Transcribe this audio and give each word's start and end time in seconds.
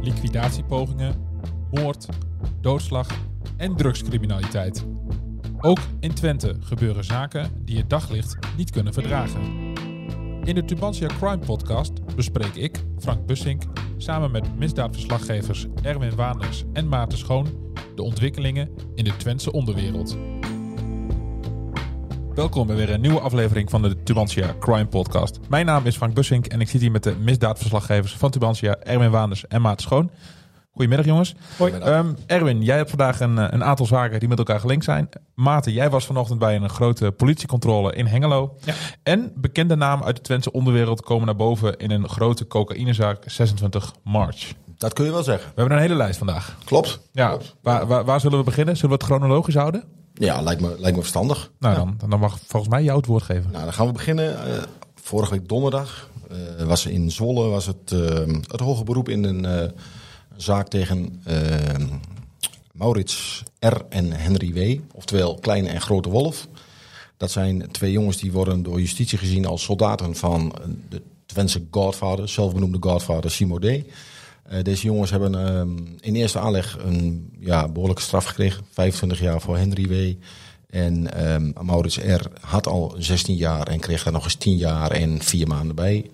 Liquidatiepogingen, 0.00 1.14
moord, 1.70 2.06
doodslag 2.60 3.08
en 3.56 3.76
drugscriminaliteit. 3.76 4.86
Ook 5.60 5.78
in 6.00 6.14
Twente 6.14 6.56
gebeuren 6.60 7.04
zaken 7.04 7.50
die 7.64 7.76
het 7.76 7.90
daglicht 7.90 8.38
niet 8.56 8.70
kunnen 8.70 8.92
verdragen. 8.92 9.40
In 10.44 10.54
de 10.54 10.64
Tubantia 10.64 11.06
Crime 11.06 11.38
Podcast 11.38 12.16
bespreek 12.16 12.54
ik, 12.54 12.84
Frank 12.98 13.26
Bussink, 13.26 13.62
samen 13.96 14.30
met 14.30 14.58
misdaadverslaggevers 14.58 15.66
Erwin 15.82 16.14
Waanders 16.14 16.64
en 16.72 16.88
Maarten 16.88 17.18
Schoon 17.18 17.46
de 17.94 18.02
ontwikkelingen 18.02 18.70
in 18.94 19.04
de 19.04 19.16
Twentse 19.16 19.52
onderwereld. 19.52 20.37
Welkom 22.38 22.66
bij 22.66 22.76
weer 22.76 22.90
een 22.90 23.00
nieuwe 23.00 23.20
aflevering 23.20 23.70
van 23.70 23.82
de 23.82 24.02
Tubantia 24.02 24.54
Crime 24.60 24.86
Podcast. 24.86 25.38
Mijn 25.48 25.66
naam 25.66 25.86
is 25.86 25.96
Frank 25.96 26.14
Bussink 26.14 26.46
en 26.46 26.60
ik 26.60 26.68
zit 26.68 26.80
hier 26.80 26.90
met 26.90 27.02
de 27.02 27.14
misdaadverslaggevers 27.20 28.16
van 28.16 28.30
Tubantia, 28.30 28.76
Erwin 28.76 29.10
Waanders 29.10 29.46
en 29.46 29.60
Maarten 29.60 29.82
Schoon. 29.86 30.10
Goedemiddag 30.72 31.06
jongens. 31.06 31.34
Hoi. 31.56 31.72
Ehm, 31.72 32.14
Erwin, 32.26 32.62
jij 32.62 32.76
hebt 32.76 32.88
vandaag 32.88 33.20
een, 33.20 33.54
een 33.54 33.64
aantal 33.64 33.86
zaken 33.86 34.18
die 34.18 34.28
met 34.28 34.38
elkaar 34.38 34.60
gelinkt 34.60 34.84
zijn. 34.84 35.08
Maarten, 35.34 35.72
jij 35.72 35.90
was 35.90 36.06
vanochtend 36.06 36.38
bij 36.38 36.56
een 36.56 36.68
grote 36.68 37.10
politiecontrole 37.10 37.94
in 37.94 38.06
Hengelo. 38.06 38.56
Ja. 38.64 38.74
En 39.02 39.32
bekende 39.34 39.76
namen 39.76 40.06
uit 40.06 40.16
de 40.16 40.22
Twentse 40.22 40.52
onderwereld 40.52 41.00
komen 41.00 41.26
naar 41.26 41.36
boven 41.36 41.76
in 41.76 41.90
een 41.90 42.08
grote 42.08 42.46
cocaïnezaak 42.46 43.22
26 43.26 43.94
March. 44.04 44.52
Dat 44.76 44.92
kun 44.92 45.04
je 45.04 45.10
wel 45.10 45.22
zeggen. 45.22 45.48
We 45.48 45.60
hebben 45.60 45.76
een 45.76 45.82
hele 45.82 45.94
lijst 45.94 46.18
vandaag. 46.18 46.56
Klopt. 46.64 47.00
Ja, 47.12 47.28
Klopt. 47.28 47.56
waar, 47.62 47.86
waar, 47.86 48.04
waar 48.04 48.20
zullen 48.20 48.38
we 48.38 48.44
beginnen? 48.44 48.76
Zullen 48.76 48.98
we 48.98 49.04
het 49.04 49.12
chronologisch 49.12 49.54
houden? 49.54 49.97
Ja, 50.18 50.40
lijkt 50.40 50.60
me, 50.60 50.68
lijkt 50.78 50.96
me 50.96 51.02
verstandig. 51.02 51.50
Nou, 51.58 51.74
Ja. 51.78 51.84
dan, 51.98 52.08
dan 52.10 52.20
mag 52.20 52.38
volgens 52.46 52.72
mij 52.72 52.82
jou 52.82 52.96
het 52.96 53.06
woord 53.06 53.22
geven. 53.22 53.50
Nou, 53.50 53.64
dan 53.64 53.72
gaan 53.72 53.86
we 53.86 53.92
beginnen. 53.92 54.44
Eh, 54.56 54.62
vorige 54.94 55.30
week 55.32 55.48
donderdag 55.48 56.08
eh, 56.58 56.64
was 56.66 56.86
in 56.86 57.10
Zwolle 57.10 57.48
was 57.48 57.66
het, 57.66 57.92
eh, 57.92 58.34
het 58.46 58.60
hoge 58.60 58.84
beroep 58.84 59.08
in 59.08 59.24
een 59.24 59.44
eh, 59.44 59.70
zaak 60.36 60.68
tegen 60.68 61.22
Maurits 62.72 63.42
R. 63.58 63.76
en 63.88 64.12
Henry 64.12 64.52
W. 64.52 64.80
Oftewel 64.94 65.34
Kleine 65.34 65.68
en 65.68 65.80
Grote 65.80 66.08
Wolf. 66.08 66.48
Dat 67.16 67.30
zijn 67.30 67.70
twee 67.70 67.92
jongens 67.92 68.16
die 68.16 68.32
worden 68.32 68.62
door 68.62 68.80
justitie 68.80 69.18
gezien 69.18 69.46
als 69.46 69.62
soldaten 69.62 70.14
van 70.16 70.54
de 70.88 71.02
Twentse 71.26 71.66
Godfather, 71.70 72.28
zelfbenoemde 72.28 72.76
Godfather 72.80 73.30
Simo 73.30 73.58
D. 73.58 73.64
Eh, 74.48 74.62
deze 74.62 74.84
jongens 74.86 75.10
hebben 75.10 75.34
ehm, 75.46 75.76
in 76.00 76.14
eerste 76.14 76.38
aanleg 76.38 76.78
een 76.84 77.30
ja, 77.40 77.68
behoorlijke 77.68 78.02
straf 78.02 78.24
gekregen. 78.24 78.64
25 78.72 79.20
jaar 79.20 79.40
voor 79.40 79.56
Henry 79.56 79.88
W. 79.88 80.14
En 80.70 81.14
ehm, 81.14 81.50
Maurits 81.66 81.98
R. 81.98 82.26
had 82.40 82.66
al 82.66 82.94
16 82.98 83.34
jaar 83.36 83.66
en 83.66 83.80
kreeg 83.80 84.02
daar 84.02 84.12
nog 84.12 84.24
eens 84.24 84.34
10 84.34 84.56
jaar 84.56 84.90
en 84.90 85.22
4 85.22 85.46
maanden 85.46 85.76
bij. 85.76 86.10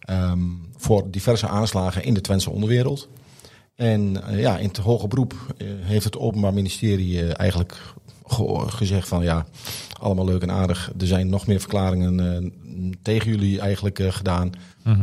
Ehm, 0.00 0.40
voor 0.76 1.10
diverse 1.10 1.48
aanslagen 1.48 2.04
in 2.04 2.14
de 2.14 2.20
Twentse 2.20 2.50
onderwereld. 2.50 3.08
En 3.74 4.22
eh, 4.28 4.40
ja, 4.40 4.58
in 4.58 4.68
het 4.68 4.76
hoge 4.76 5.08
beroep 5.08 5.34
eh, 5.56 5.66
heeft 5.80 6.04
het 6.04 6.18
Openbaar 6.18 6.54
Ministerie 6.54 7.32
eigenlijk 7.32 7.72
ge- 7.72 7.94
gezegd 8.68 9.08
van 9.08 9.22
ja, 9.22 9.46
allemaal 10.00 10.24
leuk 10.24 10.42
en 10.42 10.50
aardig. 10.50 10.90
Er 10.98 11.06
zijn 11.06 11.28
nog 11.28 11.46
meer 11.46 11.60
verklaringen 11.60 12.20
eh, 12.20 12.50
tegen 13.02 13.30
jullie 13.30 13.60
eigenlijk 13.60 13.98
eh, 13.98 14.12
gedaan. 14.12 14.52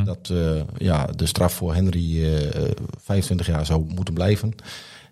Dat 0.05 0.29
eh, 0.31 0.61
ja, 0.77 1.05
de 1.15 1.25
straf 1.25 1.53
voor 1.53 1.73
Henry 1.73 2.23
eh, 2.23 2.63
eh, 2.63 2.71
25 3.03 3.47
jaar 3.47 3.65
zou 3.65 3.85
moeten 3.87 4.13
blijven. 4.13 4.53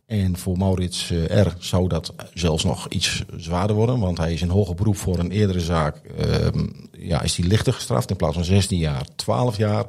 En 0.06 0.38
voor 0.38 0.58
Maurits 0.58 1.12
eh, 1.12 1.42
R. 1.42 1.54
zou 1.60 1.88
dat 1.88 2.14
zelfs 2.34 2.64
nog 2.64 2.88
iets 2.90 3.24
zwaarder 3.38 3.76
worden. 3.76 4.00
Want 4.00 4.18
hij 4.18 4.34
is 4.34 4.42
in 4.42 4.50
hoger 4.50 4.76
beroep 4.76 4.98
voor 4.98 5.20
een 5.20 5.32
eerdere 5.32 5.60
zaak. 5.60 5.96
ehm, 5.98 6.66
ja, 6.92 7.22
is 7.22 7.38
hij 7.38 7.48
lichter 7.48 7.74
gestraft 7.74 8.10
in 8.10 8.16
plaats 8.16 8.36
van 8.36 8.44
16 8.44 8.78
jaar, 8.78 9.06
12 9.16 9.58
jaar. 9.58 9.86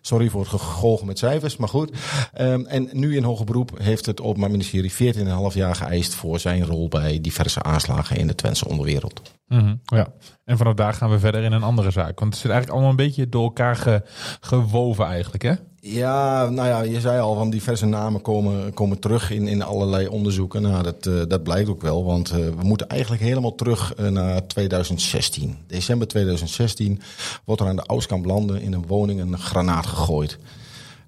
Sorry 0.00 0.28
voor 0.28 0.40
het 0.40 0.48
gegoochel 0.50 1.06
met 1.06 1.18
cijfers, 1.18 1.56
maar 1.56 1.68
goed. 1.68 1.92
Ehm, 2.32 2.64
en 2.64 2.88
nu 2.92 3.16
in 3.16 3.22
hoger 3.24 3.44
beroep 3.44 3.70
heeft 3.78 4.06
het 4.06 4.20
Openbaar 4.20 4.50
Ministerie 4.50 4.92
14,5 4.92 5.54
jaar 5.54 5.74
geëist 5.74 6.14
voor 6.14 6.38
zijn 6.38 6.64
rol 6.64 6.88
bij 6.88 7.20
diverse 7.20 7.62
aanslagen 7.62 8.16
in 8.16 8.26
de 8.26 8.34
Twentse 8.34 8.68
onderwereld. 8.68 9.20
Mhm, 9.48 9.74
ja. 9.84 10.06
En 10.44 10.56
vanaf 10.56 10.74
daar 10.74 10.94
gaan 10.94 11.10
we 11.10 11.18
verder 11.18 11.42
in 11.42 11.52
een 11.52 11.62
andere 11.62 11.90
zaak. 11.90 12.18
Want 12.20 12.32
het 12.32 12.40
zit 12.42 12.50
eigenlijk 12.50 12.70
allemaal 12.70 12.90
een 12.90 13.06
beetje 13.06 13.28
door 13.28 13.42
elkaar 13.42 13.76
ge- 13.76 14.02
gewoven 14.40 15.06
eigenlijk, 15.06 15.42
hè? 15.42 15.52
Ja, 15.82 16.48
nou 16.48 16.68
ja, 16.68 16.82
je 16.82 17.00
zei 17.00 17.20
al 17.20 17.34
van 17.34 17.50
diverse 17.50 17.86
namen 17.86 18.20
komen, 18.20 18.74
komen 18.74 18.98
terug 18.98 19.30
in, 19.30 19.48
in 19.48 19.62
allerlei 19.62 20.08
onderzoeken. 20.08 20.62
Nou, 20.62 20.82
dat, 20.82 21.06
eh, 21.06 21.22
dat 21.28 21.42
blijkt 21.42 21.68
ook 21.68 21.82
wel, 21.82 22.04
want 22.04 22.30
eh, 22.30 22.36
we 22.36 22.62
moeten 22.62 22.88
eigenlijk 22.88 23.22
helemaal 23.22 23.54
terug 23.54 23.94
eh, 23.94 24.08
naar 24.08 24.46
2016. 24.46 25.56
December 25.66 26.08
2016 26.08 27.00
wordt 27.44 27.60
er 27.60 27.68
aan 27.68 27.76
de 27.76 27.82
Oudkamp 27.82 28.24
landen 28.24 28.60
in 28.60 28.72
een 28.72 28.86
woning 28.86 29.20
een 29.20 29.38
granaat 29.38 29.86
gegooid. 29.86 30.38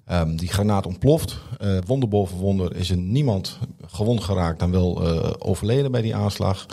Ehm, 0.05 0.35
die 0.35 0.47
granaat 0.47 0.85
ontploft. 0.85 1.37
Wonder 1.85 2.09
boven 2.09 2.37
wonder 2.37 2.75
is 2.75 2.89
er 2.89 2.97
niemand 2.97 3.59
gewond 3.85 4.23
geraakt 4.23 4.59
dan 4.59 4.71
wel 4.71 5.01
overleden 5.39 5.91
bij 5.91 6.01
die 6.01 6.15
aanslag. 6.15 6.65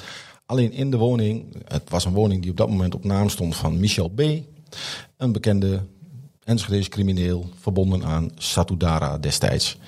Alleen 0.47 0.72
in 0.72 0.91
de 0.91 0.97
woning, 0.97 1.56
het 1.65 1.91
was 1.91 2.05
een 2.05 2.12
woning 2.12 2.43
die 2.43 2.50
op 2.50 2.56
dat 2.56 2.69
moment 2.69 2.94
op 2.94 3.05
naam 3.05 3.28
stond 3.28 3.56
van 3.56 3.81
Michel 3.81 4.09
B., 4.09 4.21
een 5.16 5.33
bekende 5.33 5.83
Enschede's 6.50 6.88
crimineel 6.88 7.49
verbonden 7.61 8.05
aan 8.05 8.31
Satudara 8.34 9.19
destijds. 9.19 9.78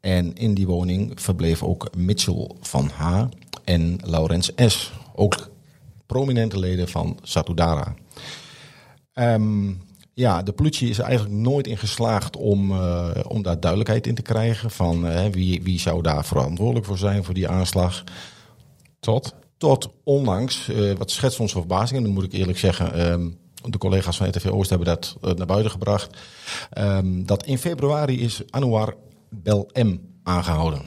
En 0.00 0.34
in 0.34 0.54
die 0.54 0.66
woning 0.66 1.12
verbleef 1.20 1.62
ook 1.62 1.96
Mitchell 1.96 2.50
van 2.60 2.88
H. 2.88 3.24
en 3.64 3.98
Laurens 4.02 4.52
S. 4.56 4.92
Ook 5.14 5.50
prominente 6.06 6.58
leden 6.58 6.88
van 6.88 7.18
Satudara. 7.22 7.94
Ehm, 9.12 9.72
ja, 10.14 10.42
de 10.42 10.52
politie 10.52 10.88
is 10.88 10.98
er 10.98 11.04
eigenlijk 11.04 11.34
nooit 11.34 11.66
in 11.66 11.78
geslaagd 11.78 12.36
om, 12.36 12.70
eh, 12.70 13.10
om 13.28 13.42
daar 13.42 13.60
duidelijkheid 13.60 14.06
in 14.06 14.14
te 14.14 14.22
krijgen 14.22 14.70
van 14.70 15.06
eh, 15.06 15.30
wie, 15.30 15.62
wie 15.62 15.78
zou 15.78 16.02
daar 16.02 16.24
verantwoordelijk 16.24 16.86
voor 16.86 16.98
zijn 16.98 17.24
voor 17.24 17.34
die 17.34 17.48
aanslag. 17.48 18.04
Tot. 19.00 19.34
Tot 19.56 19.90
onlangs, 20.04 20.68
eh, 20.68 20.92
wat 20.92 21.10
schetst 21.10 21.40
onze 21.40 21.58
verbazing, 21.58 21.98
en 21.98 22.04
dan 22.04 22.12
moet 22.12 22.24
ik 22.24 22.32
eerlijk 22.32 22.58
zeggen, 22.58 22.92
ehm, 22.94 23.28
de 23.64 23.78
collega's 23.78 24.16
van 24.16 24.28
RTV 24.28 24.46
Oost 24.46 24.70
hebben 24.70 24.88
dat 24.88 25.16
eh, 25.22 25.32
naar 25.32 25.46
buiten 25.46 25.70
gebracht, 25.70 26.16
ehm, 26.70 27.24
dat 27.24 27.44
in 27.44 27.58
februari 27.58 28.20
is 28.20 28.42
Anouar 28.50 28.94
Bel 29.30 29.70
M 29.74 29.96
aangehouden. 30.22 30.82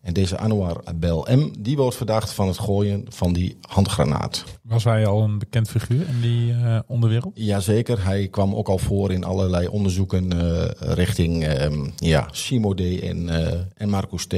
En 0.00 0.12
deze 0.12 0.38
Anouar 0.38 0.82
Bel 0.94 1.26
M, 1.30 1.50
die 1.58 1.76
wordt 1.76 1.96
verdacht 1.96 2.32
van 2.32 2.46
het 2.46 2.58
gooien 2.58 3.04
van 3.08 3.32
die 3.32 3.56
handgranaat. 3.60 4.44
Was 4.62 4.84
hij 4.84 5.06
al 5.06 5.22
een 5.22 5.38
bekend 5.38 5.68
figuur 5.68 6.08
in 6.08 6.20
die 6.20 6.52
eh, 6.52 6.78
onderwereld? 6.86 7.32
Jazeker, 7.34 8.04
hij 8.04 8.28
kwam 8.28 8.54
ook 8.54 8.68
al 8.68 8.78
voor 8.78 9.12
in 9.12 9.24
allerlei 9.24 9.68
onderzoeken 9.68 10.32
eh, 10.32 10.94
richting 10.94 11.44
ehm, 11.44 11.88
ja, 11.96 12.28
Simo 12.30 12.74
D. 12.74 12.80
en, 12.80 13.28
eh 13.28 13.60
en 13.74 13.88
Marcus 13.88 14.26
T. 14.26 14.34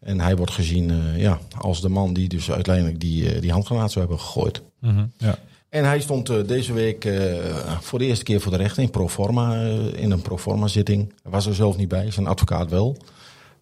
En 0.00 0.20
hij 0.20 0.36
wordt 0.36 0.52
gezien 0.52 0.92
ja, 1.16 1.38
als 1.58 1.80
de 1.80 1.88
man 1.88 2.12
die 2.12 2.28
dus 2.28 2.50
uiteindelijk 2.50 3.00
die, 3.00 3.40
die 3.40 3.52
handgranaat 3.52 3.92
zou 3.92 4.06
hebben 4.06 4.24
gegooid. 4.24 4.62
Mhm, 4.80 5.06
ja. 5.16 5.38
En 5.68 5.84
hij 5.84 6.00
stond 6.00 6.28
eh, 6.28 6.46
deze 6.46 6.72
week 6.72 7.04
eh, 7.04 7.78
voor 7.80 7.98
de 7.98 8.04
eerste 8.04 8.24
keer 8.24 8.40
voor 8.40 8.50
de 8.52 8.58
rechter 8.58 8.82
in, 8.82 8.90
proforma, 8.90 9.54
eh, 9.54 10.02
in 10.02 10.10
een 10.10 10.22
proforma 10.22 10.66
zitting. 10.66 11.12
Hij 11.22 11.32
was 11.32 11.46
er 11.46 11.54
zelf 11.54 11.76
niet 11.76 11.88
bij, 11.88 12.10
zijn 12.10 12.26
advocaat 12.26 12.70
wel. 12.70 12.96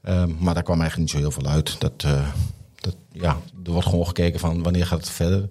Ehm, 0.02 0.30
maar 0.38 0.54
daar 0.54 0.62
kwam 0.62 0.80
eigenlijk 0.80 1.12
niet 1.12 1.22
zo 1.22 1.28
heel 1.28 1.40
veel 1.40 1.52
uit. 1.52 1.80
Dat, 1.80 2.00
dat, 2.74 2.96
ja, 3.12 3.38
er 3.64 3.72
wordt 3.72 3.88
gewoon 3.88 4.06
gekeken 4.06 4.40
van 4.40 4.62
wanneer 4.62 4.86
gaat 4.86 4.98
het 4.98 5.10
verder? 5.10 5.48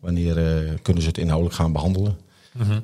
Wanneer 0.00 0.34
kunnen 0.82 1.02
ze 1.02 1.08
het 1.08 1.18
inhoudelijk 1.18 1.56
gaan 1.56 1.72
behandelen? 1.72 2.18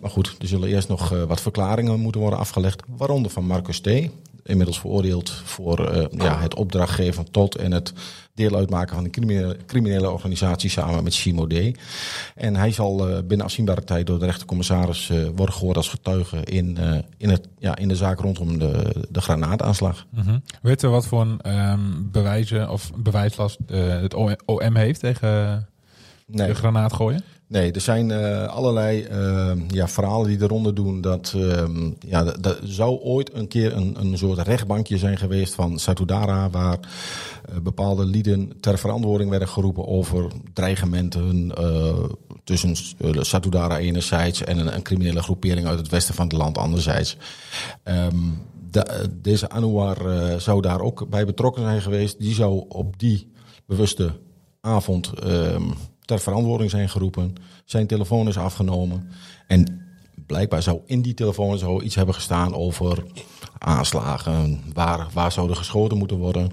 Maar 0.00 0.10
goed, 0.10 0.36
er 0.38 0.48
zullen 0.48 0.68
eerst 0.68 0.88
nog 0.88 1.08
wat 1.08 1.40
verklaringen 1.40 2.00
moeten 2.00 2.20
worden 2.20 2.38
afgelegd. 2.38 2.82
Waaronder 2.96 3.30
van 3.30 3.46
Marcus 3.46 3.80
T. 3.80 3.88
Inmiddels 4.50 4.80
veroordeeld 4.80 5.30
voor 5.30 5.86
eh, 5.88 6.06
ja, 6.10 6.40
het 6.40 6.54
opdrachtgeven 6.54 7.30
tot 7.30 7.56
en 7.56 7.72
het 7.72 7.92
deel 8.34 8.56
uitmaken 8.56 8.94
van 8.94 9.04
een 9.04 9.10
criminele, 9.10 9.56
criminele 9.66 10.10
organisatie 10.10 10.70
samen 10.70 11.04
met 11.04 11.14
Simo 11.14 11.46
D. 11.46 11.78
En 12.34 12.56
hij 12.56 12.72
zal 12.72 13.08
eh, 13.08 13.18
binnen 13.24 13.46
afzienbare 13.46 13.84
tijd 13.84 14.06
door 14.06 14.18
de 14.18 14.24
rechtercommissaris 14.24 15.10
eh, 15.10 15.18
worden 15.36 15.54
gehoord 15.54 15.76
als 15.76 15.88
getuige 15.88 16.44
in, 16.44 16.78
in, 17.16 17.28
het, 17.28 17.48
ja, 17.58 17.76
in 17.76 17.88
de 17.88 17.96
zaak 17.96 18.20
rondom 18.20 18.58
de, 18.58 19.04
de 19.08 19.20
granaataanslag. 19.20 20.06
Mhm. 20.10 20.38
Weten 20.62 20.88
we 20.88 20.94
wat 20.94 21.06
voor 21.06 21.20
een 21.20 21.40
ehm, 21.40 21.80
bewijzen 22.10 22.70
of 22.70 22.90
bewijslast 22.96 23.58
het 23.66 24.14
OM 24.44 24.76
heeft 24.76 25.00
tegen 25.00 25.68
Nee. 26.32 26.46
de 26.46 26.54
granaat 26.54 26.92
gooien? 26.92 27.22
Nee, 27.50 27.72
er 27.72 27.80
zijn 27.80 28.10
eh, 28.10 28.46
allerlei 28.46 29.02
eh, 29.02 29.52
ja, 29.68 29.88
verhalen 29.88 30.26
die 30.28 30.42
eronder 30.42 30.74
doen 30.74 31.00
dat 31.00 31.32
ehm, 31.36 31.90
ja, 32.06 32.24
er 32.42 32.58
zou 32.62 32.98
ooit 33.00 33.34
een 33.34 33.48
keer 33.48 33.76
een, 33.76 33.96
een 34.00 34.18
soort 34.18 34.38
rechtbankje 34.38 34.98
zijn 34.98 35.18
geweest 35.18 35.54
van 35.54 35.78
Satudara, 35.78 36.50
waar 36.50 36.78
eh, 36.78 37.56
bepaalde 37.62 38.04
lieden 38.04 38.52
ter 38.60 38.78
verantwoording 38.78 39.30
werden 39.30 39.48
geroepen 39.48 39.86
over 39.86 40.30
dreigementen 40.52 41.52
eh, 41.56 42.04
tussen 42.44 42.76
Satudara 43.20 43.78
enerzijds 43.78 44.44
en 44.44 44.74
een, 44.74 44.82
criminele 44.82 45.22
groepering 45.22 45.66
uit 45.66 45.78
het 45.78 45.88
westen 45.88 46.14
van 46.14 46.24
het 46.26 46.36
land 46.36 46.58
anderzijds. 46.58 47.16
Ehm, 47.82 48.16
de- 48.70 48.80
eh, 48.82 49.04
deze 49.22 49.48
Anouar 49.50 49.96
zou 50.40 50.60
daar 50.60 50.80
ook 50.80 51.08
bij 51.08 51.24
betrokken 51.26 51.62
zijn 51.62 51.82
geweest. 51.82 52.18
Die 52.18 52.34
zou 52.34 52.64
op 52.68 52.98
die 52.98 53.32
bewuste 53.66 54.12
avond 54.60 55.12
ehm, 55.22 55.62
ter 56.10 56.20
verantwoording 56.20 56.70
zijn 56.70 56.88
geroepen. 56.88 57.34
Zijn 57.64 57.86
telefoon 57.86 58.28
is 58.28 58.36
afgenomen. 58.36 59.10
En 59.46 59.82
blijkbaar 60.26 60.62
zou 60.62 60.80
in 60.86 61.02
die 61.02 61.14
telefoon 61.14 61.58
zo 61.58 61.80
iets 61.80 61.94
hebben 61.94 62.14
gestaan 62.14 62.54
over 62.54 63.04
aanslagen. 63.58 64.60
Waar, 64.72 65.08
waar 65.12 65.32
zou 65.32 65.50
er 65.50 65.56
geschoten 65.56 65.98
moeten 65.98 66.16
worden? 66.16 66.50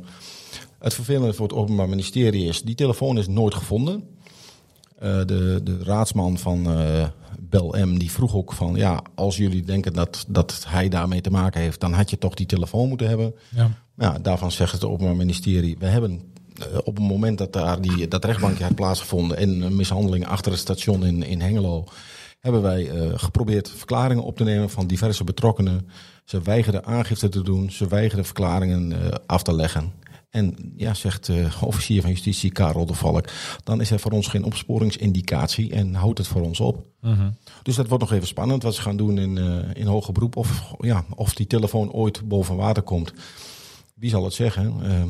Het 0.79 0.93
vervelende 0.93 1.33
voor 1.33 1.47
het 1.47 1.57
Openbaar 1.57 1.89
Ministerie 1.89 2.47
is, 2.47 2.61
die 2.61 2.75
telefoon 2.75 3.17
is 3.17 3.27
nooit 3.27 3.53
gevonden. 3.53 4.03
Uh, 5.03 5.17
de, 5.25 5.61
de 5.63 5.83
raadsman 5.83 6.37
van 6.37 6.79
uh, 6.79 7.07
Bel 7.39 7.75
M 7.85 7.97
die 7.97 8.11
vroeg 8.11 8.35
ook 8.35 8.53
van, 8.53 8.75
ja, 8.75 9.01
als 9.15 9.37
jullie 9.37 9.63
denken 9.63 9.93
dat, 9.93 10.25
dat 10.27 10.65
hij 10.67 10.89
daarmee 10.89 11.21
te 11.21 11.29
maken 11.29 11.61
heeft, 11.61 11.79
dan 11.79 11.93
had 11.93 12.09
je 12.09 12.17
toch 12.17 12.33
die 12.33 12.45
telefoon 12.45 12.87
moeten 12.87 13.07
hebben. 13.07 13.33
Ja. 13.55 13.71
Ja, 13.97 14.19
daarvan 14.19 14.51
zegt 14.51 14.71
het 14.71 14.83
Openbaar 14.83 15.15
Ministerie, 15.15 15.77
we 15.79 15.85
hebben 15.85 16.21
op 16.83 16.95
het 16.95 17.05
moment 17.05 17.37
dat 17.37 17.53
daar 17.53 17.81
die, 17.81 18.07
dat 18.07 18.25
rechtbankje 18.25 18.63
had 18.63 18.75
plaatsgevonden 18.75 19.37
en 19.37 19.61
een 19.61 19.75
mishandeling 19.75 20.27
achter 20.27 20.51
het 20.51 20.61
station 20.61 21.05
in, 21.05 21.23
in 21.23 21.41
Hengelo, 21.41 21.83
hebben 22.39 22.61
wij 22.61 22.89
geprobeerd 23.15 23.69
verklaringen 23.69 24.23
op 24.23 24.37
te 24.37 24.43
nemen 24.43 24.69
van 24.69 24.87
diverse 24.87 25.23
betrokkenen. 25.23 25.89
Ze 26.25 26.41
weigerden 26.41 26.85
aangifte 26.85 27.29
te 27.29 27.41
doen, 27.41 27.71
ze 27.71 27.87
weigerden 27.87 28.25
verklaringen 28.25 29.11
af 29.25 29.43
te 29.43 29.53
leggen. 29.53 29.91
En 30.29 30.73
ja, 30.75 30.93
zegt 30.93 31.25
de 31.25 31.47
officier 31.61 32.01
van 32.01 32.09
justitie 32.09 32.51
Karel 32.51 32.85
de 32.85 32.93
Valk, 32.93 33.29
dan 33.63 33.81
is 33.81 33.91
er 33.91 33.99
voor 33.99 34.11
ons 34.11 34.27
geen 34.27 34.43
opsporingsindicatie 34.43 35.71
en 35.71 35.93
houdt 35.93 36.17
het 36.17 36.27
voor 36.27 36.41
ons 36.41 36.59
op. 36.59 36.85
Mhm. 37.01 37.29
Dus 37.63 37.75
dat 37.75 37.87
wordt 37.87 38.03
nog 38.03 38.13
even 38.13 38.27
spannend 38.27 38.63
wat 38.63 38.75
ze 38.75 38.81
gaan 38.81 38.97
doen 38.97 39.17
in, 39.17 39.35
uh, 39.35 39.55
in 39.73 39.85
hoger 39.85 40.13
beroep. 40.13 40.35
Of, 40.35 40.73
ja, 40.79 41.05
of 41.15 41.33
die 41.33 41.47
telefoon 41.47 41.91
ooit 41.91 42.27
boven 42.27 42.55
water 42.55 42.83
komt. 42.83 43.13
Wie 43.93 44.09
zal 44.09 44.23
het 44.23 44.33
zeggen? 44.33 44.73
Uh, 44.83 45.03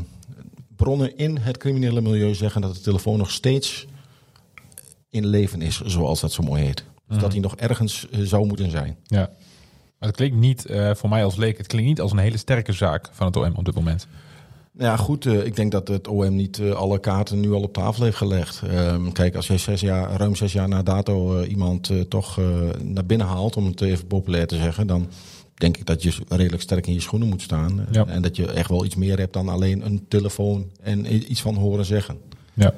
bronnen 0.77 1.17
in 1.17 1.37
het 1.37 1.57
criminele 1.57 2.01
milieu 2.01 2.33
zeggen 2.33 2.61
dat 2.61 2.75
de 2.75 2.81
telefoon 2.81 3.17
nog 3.17 3.31
steeds 3.31 3.87
in 5.09 5.25
leven 5.25 5.61
is, 5.61 5.81
zoals 5.85 6.19
dat 6.19 6.31
zo 6.31 6.43
mooi 6.43 6.63
heet. 6.63 6.77
Dus 6.77 7.15
mhm. 7.15 7.19
dat 7.19 7.31
hij 7.31 7.41
nog 7.41 7.55
ergens 7.55 8.07
uh, 8.11 8.25
zou 8.25 8.45
moeten 8.45 8.71
zijn. 8.71 8.97
Ja. 9.03 9.29
Maar 9.99 10.09
het 10.09 10.17
klinkt 10.17 10.37
niet, 10.37 10.65
voor 10.91 11.09
mij 11.09 11.23
als 11.23 11.35
leek, 11.35 11.57
het 11.57 11.67
klinkt 11.67 11.87
niet 11.87 12.01
als 12.01 12.11
een 12.11 12.17
hele 12.17 12.37
sterke 12.37 12.71
zaak 12.71 13.09
van 13.11 13.25
het 13.25 13.35
OM 13.35 13.55
op 13.55 13.65
dit 13.65 13.75
moment. 13.75 14.07
Nou 14.77 14.89
ja, 14.89 14.97
goed. 14.97 15.25
Uh, 15.25 15.45
ik 15.45 15.55
denk 15.55 15.71
dat 15.71 15.87
het 15.87 16.07
OM 16.07 16.35
niet 16.35 16.57
uh, 16.57 16.71
alle 16.71 16.99
kaarten 16.99 17.39
nu 17.39 17.51
al 17.51 17.61
op 17.61 17.73
tafel 17.73 18.03
heeft 18.03 18.17
gelegd. 18.17 18.61
Um, 18.61 19.11
kijk, 19.11 19.35
als 19.35 19.47
je 19.47 19.57
zes 19.57 19.81
jaar, 19.81 20.11
ruim 20.11 20.35
zes 20.35 20.53
jaar 20.53 20.67
na 20.67 20.83
dato 20.83 21.43
iemand 21.43 21.91
toch 22.09 22.39
naar 22.83 23.05
binnen 23.05 23.27
haalt, 23.27 23.57
om 23.57 23.65
het 23.65 23.81
even 23.81 24.07
populair 24.07 24.47
te 24.47 24.55
zeggen, 24.55 24.87
dan 24.87 25.09
denk 25.57 25.77
ik 25.77 25.85
dat 25.85 26.03
je 26.03 26.13
redelijk 26.27 26.61
sterk 26.61 26.87
in 26.87 26.93
je 26.93 27.01
schoenen 27.01 27.27
moet 27.27 27.41
staan. 27.41 27.87
Ja. 27.91 28.05
En 28.05 28.21
dat 28.21 28.35
je 28.35 28.51
echt 28.51 28.69
wel 28.69 28.85
iets 28.85 28.95
meer 28.95 29.17
hebt 29.17 29.33
dan 29.33 29.49
alleen 29.49 29.85
een 29.85 30.05
telefoon 30.07 30.71
en 30.81 31.31
iets 31.31 31.41
van 31.41 31.55
horen 31.55 31.85
zeggen. 31.85 32.17
Ja. 32.53 32.73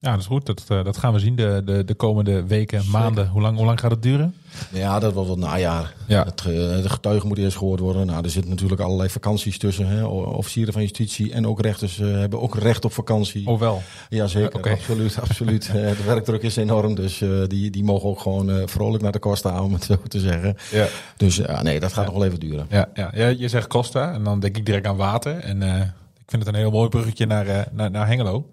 Ja, 0.00 0.10
dat 0.10 0.20
is 0.20 0.26
goed. 0.26 0.46
Dat, 0.46 0.64
dat 0.66 0.96
gaan 0.96 1.12
we 1.12 1.18
zien 1.18 1.36
de, 1.36 1.62
de, 1.64 1.84
de 1.84 1.94
komende 1.94 2.46
weken, 2.46 2.90
maanden. 2.90 3.28
Hoe 3.28 3.42
lang, 3.42 3.56
hoe 3.56 3.66
lang 3.66 3.80
gaat 3.80 3.90
het 3.90 4.02
duren? 4.02 4.34
Ja, 4.72 4.98
dat 4.98 5.12
wordt 5.12 5.28
wel 5.28 5.38
najaar. 5.38 5.94
Ja. 6.06 6.24
Het, 6.24 6.42
de 6.42 6.88
getuigen 6.88 7.26
moeten 7.26 7.44
eerst 7.44 7.56
gehoord 7.56 7.80
worden. 7.80 8.06
Nou, 8.06 8.24
er 8.24 8.30
zitten 8.30 8.50
natuurlijk 8.50 8.80
allerlei 8.80 9.08
vakanties 9.08 9.58
tussen. 9.58 9.86
Hè. 9.86 10.04
Officieren 10.04 10.72
van 10.72 10.82
justitie 10.82 11.32
en 11.32 11.46
ook 11.46 11.60
rechters 11.60 11.98
uh, 11.98 12.18
hebben 12.18 12.40
ook 12.40 12.56
recht 12.56 12.84
op 12.84 12.92
vakantie. 12.92 13.46
Oh 13.46 13.60
wel? 13.60 13.82
Jazeker, 14.08 14.66
uh, 14.66 14.72
absoluut. 14.72 15.18
absoluut. 15.20 15.70
Eh, 15.78 15.96
de 15.96 16.04
werkdruk 16.06 16.42
is 16.42 16.56
enorm, 16.56 16.94
dus 16.94 17.20
uh, 17.20 17.46
die, 17.46 17.70
die 17.70 17.84
mogen 17.84 18.08
ook 18.08 18.20
gewoon 18.20 18.68
vrolijk 18.68 19.02
naar 19.02 19.12
de 19.12 19.18
kosten 19.18 19.50
houden, 19.50 19.70
om 19.70 19.78
het 19.78 19.84
zo 19.84 20.08
te 20.08 20.20
zeggen. 20.20 20.56
Ja. 20.70 20.86
Dus 21.16 21.40
nee, 21.62 21.80
dat 21.80 21.92
gaat 21.92 22.04
nog 22.04 22.14
wel 22.14 22.24
even 22.24 22.40
duren. 22.40 22.66
Ja, 22.70 22.88
ja. 22.94 23.10
ja, 23.14 23.26
je 23.26 23.48
zegt 23.48 23.66
Costa 23.66 24.12
en 24.12 24.24
dan 24.24 24.40
denk 24.40 24.56
ik 24.56 24.66
direct 24.66 24.86
aan 24.86 24.96
water. 24.96 25.38
En 25.38 25.62
ik 25.62 26.30
vind 26.30 26.44
het 26.44 26.54
een 26.54 26.60
heel 26.60 26.70
mooi 26.70 26.88
bruggetje 26.88 27.26
naar, 27.26 27.68
naar, 27.72 27.90
naar 27.90 28.06
Hengelo 28.06 28.46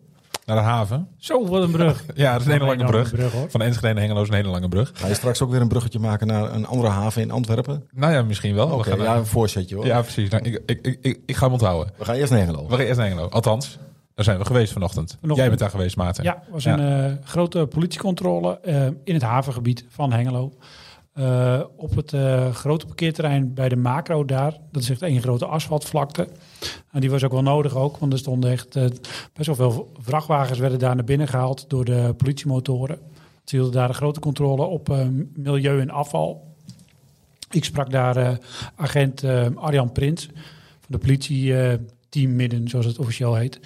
naar 0.45 0.55
de 0.55 0.63
haven. 0.63 1.07
Zo, 1.17 1.47
wat 1.47 1.63
een 1.63 1.71
brug. 1.71 2.05
ja, 2.15 2.31
dat 2.31 2.41
is 2.41 2.47
een 2.47 2.53
hele 2.53 2.65
lange 2.65 2.85
brug. 2.85 3.11
brug 3.11 3.33
Van 3.47 3.61
Enschede 3.61 3.93
naar 3.93 4.03
Hengelo 4.03 4.21
is 4.21 4.27
een 4.27 4.33
hele 4.33 4.49
lange 4.49 4.69
brug. 4.69 4.91
Ga 4.93 5.07
je 5.07 5.13
straks 5.13 5.41
ook 5.41 5.51
weer 5.51 5.61
een 5.61 5.67
bruggetje 5.67 5.99
maken 5.99 6.27
naar 6.27 6.53
een 6.53 6.65
andere 6.65 6.89
haven 6.89 7.21
in 7.21 7.31
Antwerpen? 7.31 7.87
Nou 7.91 8.13
ja, 8.13 8.23
misschien 8.23 8.55
wel. 8.55 8.69
Oké, 8.69 8.95
ja, 8.95 9.15
een 9.15 9.25
voorzetje 9.25 9.75
hoor. 9.75 9.85
Ja, 9.85 10.01
precies. 10.01 10.29
Nou, 10.29 10.43
ik, 10.43 10.61
ik, 10.65 10.97
ik, 11.01 11.19
ik, 11.25 11.35
ga 11.35 11.43
hem 11.43 11.53
onthouden. 11.53 11.93
We 11.97 12.05
gaan 12.05 12.15
eerst 12.15 12.31
naar 12.31 12.39
Hengelo. 12.39 12.67
We 12.67 12.75
gaan 12.75 12.85
eerst 12.85 12.97
naar 12.97 13.07
Hengelo. 13.07 13.27
Althans, 13.27 13.77
daar 14.15 14.25
zijn 14.25 14.37
we 14.37 14.45
geweest 14.45 14.73
vanochtend. 14.73 15.09
vanochtend. 15.09 15.37
Jij 15.37 15.47
bent 15.47 15.59
daar 15.59 15.69
geweest, 15.69 15.95
Maarten. 15.95 16.23
Ja, 16.23 16.33
het 16.41 16.49
was 16.49 16.65
een 16.65 17.09
uh, 17.09 17.11
grote 17.23 17.65
politiecontrole 17.65 18.59
uh, 18.65 18.85
in 19.03 19.13
het 19.13 19.23
havengebied 19.23 19.85
van 19.89 20.13
Hengelo. 20.13 20.53
Uh, 21.19 21.61
op 21.75 21.95
het 21.95 22.13
uh, 22.13 22.53
grote 22.53 22.85
parkeerterrein 22.85 23.53
bij 23.53 23.69
de 23.69 23.75
macro 23.75 24.25
daar. 24.25 24.57
Dat 24.71 24.81
is 24.81 24.89
echt 24.89 25.01
één 25.01 25.21
grote 25.21 25.45
asfaltvlakte. 25.45 26.27
En 26.91 27.01
die 27.01 27.09
was 27.09 27.23
ook 27.23 27.31
wel 27.31 27.41
nodig 27.41 27.75
ook, 27.75 27.97
want 27.97 28.13
er 28.13 28.19
stonden 28.19 28.51
echt 28.51 28.75
uh, 28.75 28.83
best 29.33 29.45
wel 29.45 29.55
veel 29.55 29.91
vrachtwagens 29.99 30.59
werden 30.59 30.79
daar 30.79 30.95
naar 30.95 31.03
binnen 31.03 31.27
gehaald 31.27 31.69
door 31.69 31.85
de 31.85 32.13
politiemotoren. 32.17 32.99
Ze 33.43 33.55
hielden 33.55 33.73
daar 33.73 33.89
een 33.89 33.95
grote 33.95 34.19
controle 34.19 34.63
op 34.63 34.95
milieu 35.33 35.79
en 35.79 35.89
afval. 35.89 36.55
Ik 37.51 37.63
sprak 37.63 37.91
daar 37.91 38.39
agent 38.75 39.23
Arjan 39.55 39.91
Prins 39.91 40.25
van 40.79 40.87
de 40.87 40.97
politie 40.97 41.53
team 42.09 42.35
Midden, 42.35 42.67
zoals 42.67 42.85
het 42.85 42.99
officieel 42.99 43.35
heet. 43.35 43.59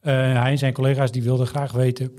hij 0.00 0.50
en 0.50 0.58
zijn 0.58 0.72
collega's 0.72 1.10
die 1.10 1.22
wilden 1.22 1.46
graag 1.46 1.72
weten 1.72 2.12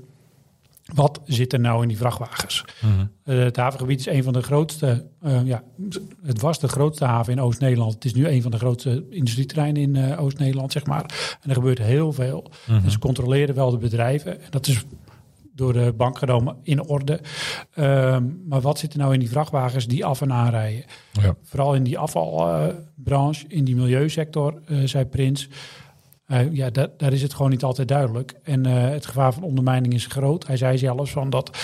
wat 0.94 1.20
zit 1.24 1.52
er 1.52 1.60
nou 1.60 1.82
in 1.82 1.88
die 1.88 1.96
vrachtwagens? 1.96 2.64
Mm 2.80 3.14
het 3.26 3.56
havengebied 3.56 3.98
is 3.98 4.06
een 4.06 4.22
van 4.22 4.32
de 4.32 4.42
grootste, 4.42 5.06
uh, 5.22 5.40
ja, 5.44 5.62
het 6.22 6.40
was 6.40 6.60
de 6.60 6.68
grootste 6.68 7.04
haven 7.04 7.32
in 7.32 7.40
Oost-Nederland. 7.40 7.94
Het 7.94 8.04
is 8.04 8.14
nu 8.14 8.28
een 8.28 8.42
van 8.42 8.50
de 8.50 8.56
grootste 8.56 9.06
industrieterreinen 9.10 9.82
in 9.82 9.94
uh, 9.94 10.22
Oost-Nederland, 10.22 10.72
zeg 10.72 10.86
maar. 10.86 11.36
En 11.42 11.48
er 11.48 11.54
gebeurt 11.54 11.78
heel 11.78 12.12
veel. 12.12 12.50
Mm 12.66 12.80
En 12.84 12.90
ze 12.90 12.98
controleren 12.98 13.54
wel 13.54 13.70
de 13.70 13.76
bedrijven. 13.76 14.40
En 14.40 14.50
dat 14.50 14.66
is 14.66 14.84
door 15.54 15.72
de 15.72 15.92
bank 15.96 16.18
genomen 16.18 16.56
in 16.62 16.82
orde. 16.82 17.20
Uh, 17.74 18.18
maar 18.48 18.60
wat 18.60 18.78
zit 18.78 18.92
er 18.92 18.98
nou 18.98 19.12
in 19.12 19.20
die 19.20 19.30
vrachtwagens 19.30 19.86
die 19.86 20.04
af 20.04 20.20
en 20.20 20.32
aanrijden? 20.32 20.84
Ja. 21.12 21.36
Vooral 21.42 21.74
in 21.74 21.82
die 21.82 21.98
afvalbranche, 21.98 23.44
in 23.48 23.64
die 23.64 23.76
milieusector, 23.76 24.60
zei 24.84 25.04
Prins. 25.04 25.48
Uh, 26.28 26.52
ja, 26.54 26.70
dat, 26.70 26.98
daar 26.98 27.12
is 27.12 27.22
het 27.22 27.34
gewoon 27.34 27.50
niet 27.50 27.62
altijd 27.62 27.88
duidelijk. 27.88 28.34
En 28.42 28.66
uh, 28.66 28.88
het 28.88 29.06
gevaar 29.06 29.32
van 29.32 29.42
ondermijning 29.42 29.94
is 29.94 30.06
groot. 30.06 30.46
Hij 30.46 30.56
zei 30.56 30.78
zelfs 30.78 31.10
van 31.10 31.30
dat, 31.30 31.58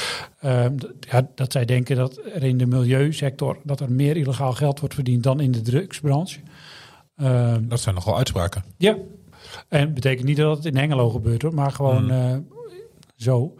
uh, 0.44 0.64
ja, 1.00 1.28
dat 1.34 1.52
zij 1.52 1.64
denken 1.64 1.96
dat 1.96 2.20
er 2.34 2.42
in 2.42 2.58
de 2.58 2.66
milieusector 2.66 3.58
dat 3.62 3.80
er 3.80 3.92
meer 3.92 4.16
illegaal 4.16 4.52
geld 4.52 4.80
wordt 4.80 4.94
verdiend 4.94 5.22
dan 5.22 5.40
in 5.40 5.50
de 5.50 5.60
drugsbranche. 5.60 6.40
Ehm, 7.16 7.68
dat 7.68 7.80
zijn 7.80 7.94
nogal 7.94 8.16
uitspraken. 8.16 8.64
Ja, 8.76 8.96
en 9.68 9.94
betekent 9.94 10.26
niet 10.26 10.36
dat 10.36 10.56
het 10.56 10.66
in 10.66 10.76
Hengelo 10.76 11.10
gebeurt 11.10 11.42
hoor, 11.42 11.54
maar 11.54 11.70
gewoon 11.70 12.10
hmm. 12.10 12.46
zo. 13.16 13.54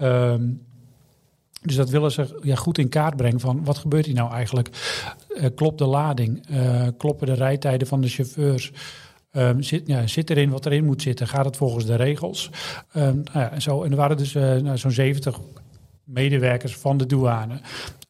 Um, 0.00 0.66
dus 1.62 1.76
dat 1.76 1.90
willen 1.90 2.12
ze 2.12 2.38
ja, 2.42 2.54
goed 2.54 2.78
in 2.78 2.88
kaart 2.88 3.16
brengen 3.16 3.40
van 3.40 3.64
wat 3.64 3.78
gebeurt 3.78 4.06
hier 4.06 4.14
nou 4.14 4.32
eigenlijk? 4.32 4.68
klopt 5.54 5.78
de 5.78 5.86
lading? 5.86 6.46
kloppen 6.96 7.26
de 7.26 7.34
rijtijden 7.34 7.86
van 7.86 8.00
de 8.00 8.08
chauffeurs? 8.08 8.72
Um, 9.38 9.62
zit, 9.62 9.86
ja, 9.86 10.06
zit 10.06 10.30
erin 10.30 10.50
wat 10.50 10.66
erin 10.66 10.84
moet 10.84 11.02
zitten? 11.02 11.28
Gaat 11.28 11.44
het 11.44 11.56
volgens 11.56 11.84
de 11.86 11.94
regels? 11.94 12.50
Um, 12.96 13.22
nou 13.32 13.48
ja, 13.50 13.60
zo, 13.60 13.82
en 13.82 13.90
er 13.90 13.96
waren 13.96 14.16
dus 14.16 14.34
uh, 14.34 14.42
nou, 14.42 14.78
zo'n 14.78 14.90
70 14.90 15.40
medewerkers 16.04 16.76
van 16.76 16.96
de 16.96 17.06
douane, 17.06 17.60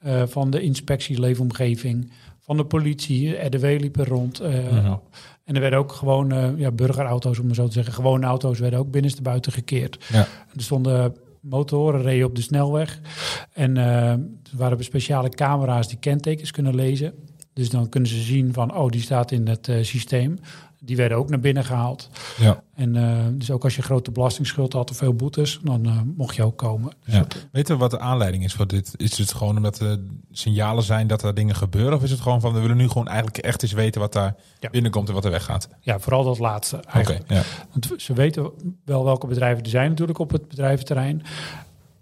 uh, 0.07 0.23
van 0.27 0.51
de 0.51 0.61
inspectie 0.61 1.21
leefomgeving, 1.21 2.13
van 2.41 2.57
de 2.57 2.65
politie. 2.65 3.45
RDW 3.45 3.65
liepen 3.65 4.05
rond. 4.05 4.43
Uh, 4.43 4.73
ja. 4.73 5.01
En 5.45 5.55
er 5.55 5.61
werden 5.61 5.79
ook 5.79 5.93
gewoon 5.93 6.55
ja, 6.57 6.71
burgerauto's, 6.71 7.39
om 7.39 7.47
maar 7.47 7.55
zo 7.55 7.67
te 7.67 7.73
zeggen, 7.73 7.93
gewone 7.93 8.27
auto's 8.27 8.59
werden 8.59 8.79
ook 8.79 8.91
binnenstebuiten 8.91 9.53
gekeerd. 9.53 10.05
Ja. 10.13 10.27
Er 10.55 10.63
stonden 10.63 11.17
motoren 11.41 12.03
reden 12.03 12.27
op 12.27 12.35
de 12.35 12.43
snelweg. 12.43 13.01
En 13.53 13.77
er 13.77 14.19
waren 14.57 14.85
speciale 14.85 15.29
camera's 15.29 15.89
die 15.89 15.99
kentekens 15.99 16.51
kunnen 16.51 16.75
lezen. 16.75 17.15
Dus 17.53 17.71
dan 17.71 17.89
kunnen 17.89 18.11
ze 18.11 18.21
zien 18.21 18.53
van, 18.53 18.77
oh, 18.77 18.91
die 18.91 19.01
staat 19.01 19.31
in 19.31 19.49
het 19.49 19.71
systeem. 19.81 20.39
Die 20.81 20.97
werden 20.97 21.19
ook 21.19 21.29
naar 21.29 21.41
binnen 21.41 21.65
gehaald. 21.65 22.09
Ja. 22.39 22.63
En 22.75 22.95
uh, 22.95 23.25
dus 23.33 23.51
ook 23.51 23.65
als 23.65 23.77
je 23.77 23.83
grote 23.83 24.11
belastingsschuld 24.11 24.73
had 24.73 24.91
of 24.91 24.97
veel 24.97 25.15
boetes, 25.15 25.61
dan 25.63 25.87
uh, 25.87 26.01
mocht 26.17 26.37
je 26.37 26.43
ook 26.43 26.57
komen. 26.57 26.93
Dus 27.05 27.15
ja. 27.15 27.27
Weet 27.53 27.69
je 27.69 27.77
wat 27.77 27.91
de 27.91 27.99
aanleiding 27.99 28.45
is 28.45 28.55
voor 28.55 28.67
dit? 28.67 28.93
Is 28.97 29.19
het 29.19 29.35
gewoon 29.35 29.57
omdat 29.57 29.81
er 29.81 29.99
signalen 30.33 30.83
zijn 30.83 31.07
dat 31.07 31.23
er 31.23 31.35
dingen 31.35 31.55
gebeuren? 31.55 31.95
Of 31.95 32.03
is 32.03 32.11
het 32.11 32.21
gewoon 32.21 32.41
van 32.41 32.53
we 32.53 32.61
willen 32.61 32.77
nu 32.77 32.89
gewoon 32.89 33.09
eigenlijk 33.09 33.39
echt 33.39 33.63
eens 33.63 33.73
weten 33.73 34.01
wat 34.01 34.13
daar 34.13 34.35
ja. 34.61 34.71
binnenkomt 34.71 35.09
en 35.09 35.15
wat 35.15 35.25
er 35.25 35.31
weggaat? 35.31 35.69
Ja, 35.81 35.99
vooral 35.99 36.25
dat 36.25 36.39
laatste 36.39 36.81
eigenlijk. 36.89 37.25
Okay, 37.25 37.37
ja. 37.37 37.43
Want 37.71 38.03
ze 38.03 38.13
weten 38.13 38.51
wel 38.85 39.05
welke 39.05 39.27
bedrijven 39.27 39.63
er 39.65 39.71
zijn 39.71 39.91
natuurlijk 39.91 40.19
op 40.19 40.31
het 40.31 40.49
bedrijventerrein. 40.49 41.23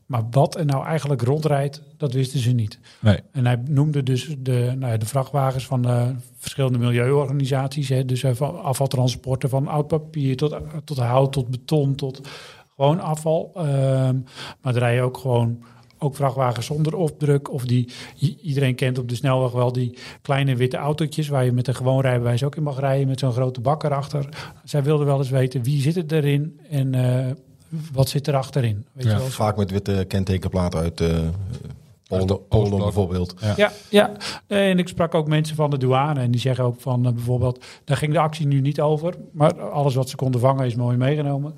Maar 0.07 0.23
wat 0.31 0.57
er 0.57 0.65
nou 0.65 0.85
eigenlijk 0.85 1.23
rondrijdt, 1.23 1.83
dat 1.97 2.13
wisten 2.13 2.41
ze 2.41 2.53
niet. 2.53 2.79
Nee. 3.01 3.19
En 3.33 3.47
hij 3.47 3.63
noemde 3.69 4.03
dus 4.03 4.37
de, 4.39 4.73
nou 4.79 4.93
ja, 4.93 4.99
de 4.99 5.07
vrachtwagens 5.07 5.67
van 5.67 5.83
de 5.83 6.15
verschillende 6.37 6.79
milieuorganisaties. 6.79 7.89
Hè, 7.89 8.05
dus 8.05 8.25
van 8.33 8.63
afvaltransporten 8.63 9.49
van 9.49 9.69
oud 9.69 9.89
papier 9.89 10.37
tot, 10.37 10.57
tot 10.85 10.99
hout, 10.99 11.33
tot 11.33 11.49
beton, 11.49 11.95
tot 11.95 12.29
gewoon 12.77 13.01
afval. 13.01 13.53
Um, 13.57 14.25
maar 14.61 14.75
er 14.75 14.79
rijden 14.79 15.05
ook 15.05 15.19
gewoon 15.19 15.65
ook 15.99 16.17
vrachtwagens 16.17 16.67
zonder 16.67 16.97
opdruk. 16.97 17.53
Of 17.53 17.65
die, 17.65 17.89
iedereen 18.43 18.75
kent 18.75 18.99
op 18.99 19.09
de 19.09 19.15
snelweg 19.15 19.53
wel 19.53 19.73
die 19.73 19.99
kleine 20.23 20.57
witte 20.57 20.77
autootjes... 20.77 21.29
waar 21.29 21.45
je 21.45 21.53
met 21.53 21.69
een 21.69 21.75
gewoon 21.75 22.01
rijbewijs 22.01 22.43
ook 22.43 22.57
in 22.57 22.63
mag 22.63 22.81
rijden... 22.81 23.09
met 23.09 23.19
zo'n 23.19 23.33
grote 23.33 23.61
bak 23.61 23.85
erachter. 23.85 24.29
Zij 24.65 24.83
wilden 24.83 25.07
wel 25.07 25.19
eens 25.19 25.31
weten 25.31 25.63
wie 25.63 25.81
zit 25.81 25.95
het 25.95 26.13
erin 26.13 26.61
en... 26.71 26.93
Uh, 26.93 27.31
wat 27.93 28.09
zit 28.09 28.27
er 28.27 28.37
achterin? 28.37 28.87
Weet 28.93 29.05
je 29.05 29.11
wel? 29.11 29.27
Vaak 29.27 29.57
met 29.57 29.71
witte 29.71 30.05
kentekenplaten 30.09 30.81
uit 30.81 31.01
uh, 31.01 31.09
Polen, 32.49 32.79
bijvoorbeeld. 32.79 33.35
Ja. 33.41 33.55
Ja, 33.57 33.73
ja. 33.89 34.13
En 34.47 34.79
ik 34.79 34.89
sprak 34.89 35.15
ook 35.15 35.29
mensen 35.29 35.57
van 35.57 35.71
de 35.71 35.79
douane 35.79 36.21
en 36.21 36.31
die 36.31 36.41
zeggen 36.41 36.65
ook 36.65 36.81
van 36.81 37.07
eh, 37.07 37.13
bijvoorbeeld, 37.13 37.65
daar 37.85 37.97
ging 37.97 38.13
de 38.13 38.19
actie 38.19 38.47
nu 38.47 38.61
niet 38.61 38.81
over, 38.81 39.15
maar 39.33 39.61
alles 39.61 39.95
wat 39.95 40.09
ze 40.09 40.17
konden 40.17 40.41
vangen 40.41 40.67
is 40.67 40.75
mooi 40.75 40.97
meegenomen. 40.97 41.55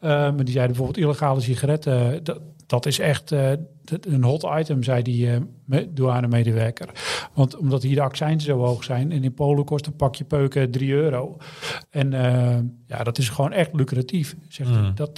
Eh, 0.00 0.10
maar 0.10 0.44
die 0.44 0.54
zeiden 0.54 0.76
bijvoorbeeld 0.76 1.04
illegale 1.04 1.40
sigaretten, 1.40 2.24
dat, 2.24 2.40
dat 2.68 2.86
is 2.86 2.98
echt 2.98 3.32
eh, 3.32 3.50
een 4.00 4.24
hot 4.24 4.46
item, 4.58 4.82
zei 4.82 5.02
die 5.02 5.28
me- 5.64 5.88
douanemedewerker. 5.94 6.88
Want 7.34 7.56
omdat 7.56 7.82
hier 7.82 7.94
de 7.94 8.00
accijnzen 8.00 8.50
zo 8.52 8.58
hoog 8.58 8.84
zijn 8.84 9.12
en 9.12 9.24
in 9.24 9.34
Polen 9.34 9.64
kost 9.64 9.86
een 9.86 9.96
pakje 9.96 10.24
peuken 10.24 10.70
3 10.70 10.92
euro. 10.92 11.36
En 11.90 12.12
eh, 12.12 12.58
ja, 12.86 13.02
dat 13.04 13.18
is 13.18 13.28
gewoon 13.28 13.52
echt 13.52 13.74
lucratief, 13.74 14.36
zegt. 14.48 14.70
Mhm. 14.70 14.94
Dat, 14.94 15.16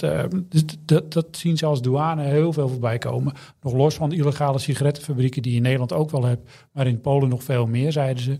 dus 0.49 0.63
dat, 0.85 1.13
dat 1.13 1.27
zien 1.31 1.57
ze 1.57 1.65
als 1.65 1.81
douane 1.81 2.23
heel 2.23 2.53
veel 2.53 2.69
voorbij 2.69 2.97
komen. 2.97 3.33
Nog 3.61 3.73
los 3.73 3.95
van 3.95 4.09
de 4.09 4.15
illegale 4.15 4.59
sigarettenfabrieken 4.59 5.41
die 5.41 5.51
je 5.51 5.57
in 5.57 5.63
Nederland 5.63 5.93
ook 5.93 6.11
wel 6.11 6.23
hebt, 6.25 6.49
maar 6.71 6.87
in 6.87 7.01
Polen 7.01 7.29
nog 7.29 7.43
veel 7.43 7.65
meer, 7.65 7.91
zeiden 7.91 8.23
ze. 8.23 8.37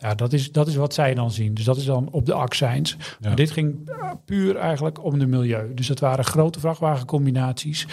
Ja, 0.00 0.14
dat 0.14 0.32
is, 0.32 0.52
dat 0.52 0.66
is 0.66 0.74
wat 0.74 0.94
zij 0.94 1.14
dan 1.14 1.30
zien. 1.30 1.54
Dus 1.54 1.64
dat 1.64 1.76
is 1.76 1.84
dan 1.84 2.08
op 2.10 2.26
de 2.26 2.32
accijns. 2.32 2.96
Ja. 2.98 3.06
Maar 3.20 3.36
dit 3.36 3.50
ging 3.50 3.88
eh, 3.88 4.10
puur 4.24 4.56
eigenlijk 4.56 5.04
om 5.04 5.18
de 5.18 5.26
milieu. 5.26 5.74
Dus 5.74 5.86
dat 5.86 6.00
waren 6.00 6.24
grote 6.24 6.60
vrachtwagencombinaties 6.60 7.86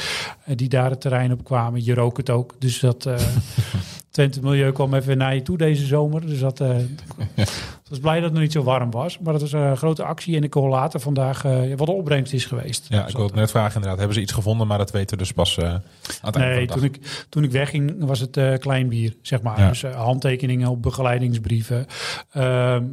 eh, 0.45 0.55
die 0.55 0.69
daar 0.69 0.89
het 0.89 1.01
terrein 1.01 1.31
op 1.31 1.43
kwamen. 1.43 1.83
Je 1.83 1.93
rook 1.93 2.17
het 2.17 2.29
ook. 2.29 2.55
Dus 2.59 2.79
dat 2.79 3.05
eh 3.05 3.15
Twente 4.09 4.41
Milieu 4.41 4.71
kwam 4.71 4.93
even 4.93 5.17
naar 5.17 5.35
je 5.35 5.41
toe 5.41 5.57
deze 5.57 5.85
zomer. 5.85 6.25
Dus 6.25 6.39
dat, 6.39 6.59
ik 7.87 7.93
was 7.93 7.99
blij 8.01 8.15
dat 8.15 8.23
het 8.23 8.33
nog 8.33 8.41
niet 8.41 8.51
zo 8.51 8.63
warm 8.63 8.91
was. 8.91 9.19
Maar 9.19 9.33
dat 9.33 9.41
was 9.41 9.51
een 9.51 9.77
grote 9.77 10.03
actie. 10.03 10.35
En 10.35 10.43
ik 10.43 10.53
hoor 10.53 10.69
later 10.69 10.99
vandaag 10.99 11.45
eh, 11.45 11.59
wat 11.75 11.87
de 11.87 11.93
opbrengst 11.93 12.33
is 12.33 12.45
geweest. 12.45 12.85
Ja, 12.89 13.07
ik 13.07 13.15
wilde 13.17 13.35
net 13.35 13.49
vragen 13.51 13.73
inderdaad. 13.73 13.97
Hebben 13.97 14.15
ze 14.15 14.21
iets 14.21 14.31
gevonden, 14.33 14.67
maar 14.67 14.77
dat 14.77 14.91
weten 14.91 15.17
we 15.17 15.23
dus 15.23 15.31
pas 15.33 15.57
eh, 15.57 15.63
aan 15.65 15.81
het 16.21 16.35
einde 16.35 16.55
Nee, 16.55 16.67
van 16.67 16.79
toen 16.79 16.91
de 16.91 16.99
dag. 16.99 17.09
ik, 17.11 17.25
toen 17.29 17.43
ik 17.43 17.51
wegging 17.51 18.05
was 18.05 18.19
het 18.19 18.37
eh, 18.37 18.53
klein 18.57 18.89
bier, 18.89 19.15
zeg 19.21 19.41
maar. 19.41 19.59
Ja. 19.59 19.67
Dus 19.67 19.83
eh, 19.83 19.95
handtekeningen 19.95 20.69
op 20.69 20.81
begeleidingsbrieven. 20.81 21.85
Ehm, 22.31 22.83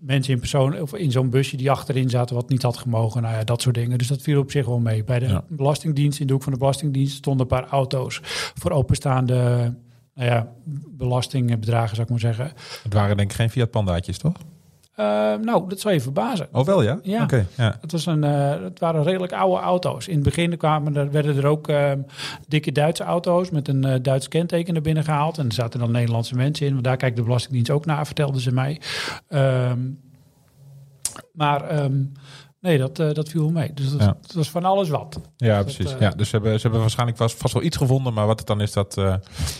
mensen 0.00 0.32
in 0.32 0.38
persoon 0.38 0.80
of 0.80 0.94
in 0.94 1.10
zo'n 1.10 1.30
busje 1.30 1.56
die 1.56 1.70
achterin 1.70 2.10
zaten 2.10 2.34
wat 2.34 2.48
niet 2.48 2.62
had 2.62 2.76
gemogen. 2.76 3.22
Nou 3.22 3.34
ja, 3.34 3.44
dat 3.44 3.62
soort 3.62 3.74
dingen. 3.74 3.98
Dus 3.98 4.06
dat 4.08 4.22
viel 4.22 4.40
op 4.40 4.50
zich 4.50 4.66
wel 4.66 4.78
mee. 4.80 5.04
Bij 5.04 5.18
de 5.18 5.26
Ja. 5.26 5.44
Belastingdienst, 5.48 6.20
in 6.20 6.26
de 6.26 6.32
hoek 6.32 6.42
van 6.42 6.52
de 6.52 6.58
Belastingdienst, 6.58 7.16
stonden 7.16 7.42
een 7.50 7.58
paar 7.60 7.68
auto's 7.68 8.20
voor 8.54 8.70
openstaande 8.70 9.74
nou 10.14 10.30
ja, 10.30 10.48
belastingbedragen, 10.90 11.96
zou 11.96 12.02
ik 12.02 12.10
maar 12.10 12.20
zeggen. 12.20 12.52
Het 12.82 12.92
waren 12.92 13.16
denk 13.16 13.30
ik 13.30 13.36
geen 13.36 13.50
Fiat 13.50 13.70
Pandaatjes, 13.70 14.18
toch? 14.18 14.36
Eh, 14.94 15.34
nou, 15.34 15.68
dat 15.68 15.80
zal 15.80 15.92
je 15.92 16.00
verbazen. 16.00 16.48
Oh, 16.52 16.64
wel 16.64 16.82
ja? 16.82 16.98
Ja. 17.02 17.22
Oké, 17.22 17.46
ja. 17.56 17.76
Het, 17.80 17.92
was 17.92 18.06
een, 18.06 18.24
eh, 18.24 18.62
het 18.62 18.78
waren 18.78 19.02
redelijk 19.02 19.32
oude 19.32 19.62
auto's. 19.62 20.08
In 20.08 20.14
het 20.14 20.22
begin 20.22 20.56
kwamen 20.56 20.96
er, 20.96 21.10
werden 21.10 21.36
er 21.36 21.46
ook 21.46 21.68
ehm, 21.68 22.00
dikke 22.48 22.72
Duitse 22.72 23.04
auto's 23.04 23.50
met 23.50 23.68
een 23.68 23.84
eh, 23.84 24.02
Duits 24.02 24.28
kenteken 24.28 24.74
er 24.74 24.80
binnen 24.80 25.04
gehaald. 25.04 25.38
En 25.38 25.46
er 25.46 25.52
zaten 25.52 25.80
dan 25.80 25.90
Nederlandse 25.90 26.34
mensen 26.34 26.66
in. 26.66 26.72
Want 26.72 26.84
daar 26.84 26.96
kijkt 26.96 27.16
de 27.16 27.22
Belastingdienst 27.22 27.70
ook 27.70 27.86
naar, 27.86 28.06
vertelden 28.06 28.40
ze 28.40 28.52
mij. 28.52 28.80
Ehm, 29.28 29.80
maar 31.32 31.68
ehm, 31.68 32.02
nee, 32.64 32.78
dat, 32.78 32.98
eh, 32.98 33.12
dat 33.12 33.28
viel 33.28 33.50
mee. 33.50 33.72
Dus 33.74 33.90
dat, 33.90 34.00
Ja. 34.00 34.16
was 34.34 34.50
van 34.50 34.64
alles 34.64 34.88
wat. 34.88 35.20
Ja, 35.36 35.56
Dat, 35.56 35.64
precies. 35.64 35.92
eh, 35.94 36.00
ja, 36.00 36.10
dus 36.10 36.28
ze 36.28 36.34
hebben, 36.36 36.54
ze 36.56 36.62
hebben 36.62 36.80
waarschijnlijk 36.80 37.18
vast, 37.18 37.36
vast 37.36 37.54
wel 37.54 37.62
iets 37.62 37.76
gevonden, 37.76 38.14
maar 38.14 38.26
wat 38.26 38.38
het 38.38 38.48
dan 38.48 38.60
is, 38.60 38.72
dat, 38.72 38.96
eh, 38.98 39.14